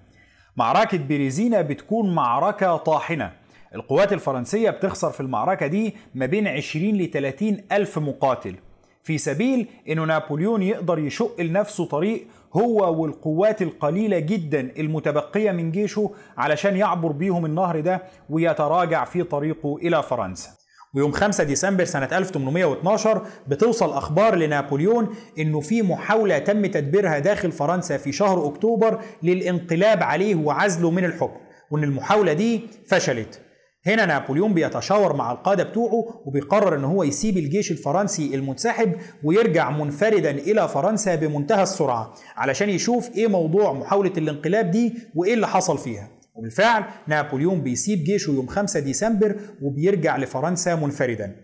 معركة 0.57 0.97
بيريزينا 0.97 1.61
بتكون 1.61 2.15
معركة 2.15 2.77
طاحنة. 2.77 3.31
القوات 3.75 4.13
الفرنسية 4.13 4.69
بتخسر 4.69 5.11
في 5.11 5.19
المعركة 5.19 5.67
دي 5.67 5.95
ما 6.15 6.25
بين 6.25 6.47
20 6.47 6.85
ل 6.95 7.09
30 7.11 7.57
ألف 7.71 7.97
مقاتل. 7.97 8.55
في 9.03 9.17
سبيل 9.17 9.67
إنه 9.89 10.03
نابليون 10.05 10.63
يقدر 10.63 10.99
يشق 10.99 11.41
لنفسه 11.41 11.85
طريق 11.85 12.27
هو 12.53 13.01
والقوات 13.01 13.61
القليلة 13.61 14.19
جدا 14.19 14.59
المتبقية 14.79 15.51
من 15.51 15.71
جيشه 15.71 16.11
علشان 16.37 16.77
يعبر 16.77 17.11
بيهم 17.11 17.45
النهر 17.45 17.79
ده 17.79 18.03
ويتراجع 18.29 19.05
في 19.05 19.23
طريقه 19.23 19.77
إلى 19.77 20.03
فرنسا. 20.03 20.49
ويوم 20.97 21.11
5 21.11 21.43
ديسمبر 21.43 21.83
سنة 21.85 22.05
1812 22.11 23.21
بتوصل 23.47 23.89
أخبار 23.93 24.35
لنابليون 24.35 25.07
إنه 25.39 25.59
في 25.59 25.81
محاولة 25.81 26.39
تم 26.39 26.65
تدبيرها 26.65 27.19
داخل 27.19 27.51
فرنسا 27.51 27.97
في 27.97 28.11
شهر 28.11 28.47
أكتوبر 28.47 29.01
للانقلاب 29.23 30.03
عليه 30.03 30.35
وعزله 30.35 30.91
من 30.91 31.05
الحكم 31.05 31.39
وإن 31.71 31.83
المحاولة 31.83 32.33
دي 32.33 32.61
فشلت. 32.87 33.41
هنا 33.85 34.05
نابليون 34.05 34.53
بيتشاور 34.53 35.15
مع 35.15 35.31
القادة 35.31 35.63
بتوعه 35.63 36.21
وبيقرر 36.25 36.75
إن 36.75 36.83
هو 36.83 37.03
يسيب 37.03 37.37
الجيش 37.37 37.71
الفرنسي 37.71 38.35
المنسحب 38.35 38.93
ويرجع 39.23 39.69
منفردا 39.69 40.31
إلى 40.31 40.67
فرنسا 40.67 41.15
بمنتهى 41.15 41.63
السرعة 41.63 42.13
علشان 42.37 42.69
يشوف 42.69 43.09
إيه 43.15 43.27
موضوع 43.27 43.73
محاولة 43.73 44.13
الانقلاب 44.17 44.71
دي 44.71 44.93
وإيه 45.15 45.33
اللي 45.33 45.47
حصل 45.47 45.77
فيها. 45.77 46.16
وبالفعل 46.37 46.83
نابليون 47.07 47.61
بيسيب 47.61 48.03
جيشه 48.03 48.31
يوم 48.31 48.47
5 48.47 48.79
ديسمبر 48.79 49.35
وبيرجع 49.61 50.17
لفرنسا 50.17 50.75
منفردا. 50.75 51.35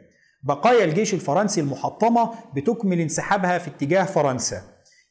بقايا 0.44 0.86
الجيش 0.86 1.14
الفرنسي 1.14 1.62
المحطمة 1.62 2.30
بتكمل 2.56 3.00
انسحابها 3.00 3.58
في 3.58 3.68
اتجاه 3.68 4.04
فرنسا. 4.04 4.62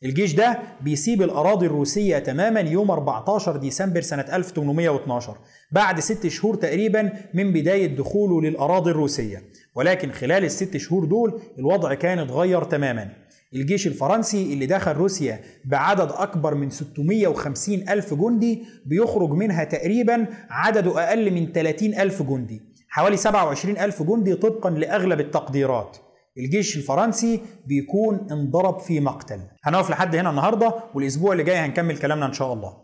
الجيش 0.04 0.34
ده 0.34 0.58
بيسيب 0.80 1.22
الأراضي 1.22 1.66
الروسية 1.66 2.18
تماما 2.18 2.60
يوم 2.60 2.90
14 2.90 3.56
ديسمبر 3.56 4.00
سنة 4.00 4.24
1812 4.32 5.36
بعد 5.72 6.00
ست 6.00 6.26
شهور 6.26 6.54
تقريبا 6.54 7.12
من 7.34 7.52
بداية 7.52 7.96
دخوله 7.96 8.40
للأراضي 8.40 8.90
الروسية. 8.90 9.42
ولكن 9.74 10.12
خلال 10.12 10.44
الست 10.44 10.76
شهور 10.76 11.04
دول 11.04 11.40
الوضع 11.58 11.94
كان 11.94 12.18
اتغير 12.18 12.64
تماما. 12.64 13.21
الجيش 13.54 13.86
الفرنسي 13.86 14.52
اللي 14.52 14.66
دخل 14.66 14.92
روسيا 14.92 15.40
بعدد 15.64 16.12
أكبر 16.12 16.54
من 16.54 16.70
650 16.70 17.74
ألف 17.88 18.14
جندي 18.14 18.64
بيخرج 18.86 19.30
منها 19.30 19.64
تقريبا 19.64 20.26
عدده 20.50 21.08
أقل 21.08 21.30
من 21.30 21.52
30 21.52 21.94
ألف 21.94 22.22
جندي. 22.22 22.62
حوالي 22.88 23.16
27 23.16 23.78
ألف 23.78 24.02
جندي 24.02 24.34
طبقا 24.34 24.70
لأغلب 24.70 25.20
التقديرات. 25.20 25.96
الجيش 26.38 26.76
الفرنسي 26.76 27.40
بيكون 27.66 28.26
انضرب 28.30 28.80
في 28.80 29.00
مقتل. 29.00 29.40
هنقف 29.64 29.90
لحد 29.90 30.16
هنا 30.16 30.30
النهارده 30.30 30.74
والأسبوع 30.94 31.32
اللي 31.32 31.44
جاي 31.44 31.56
هنكمل 31.56 31.98
كلامنا 31.98 32.26
إن 32.26 32.32
شاء 32.32 32.52
الله. 32.52 32.76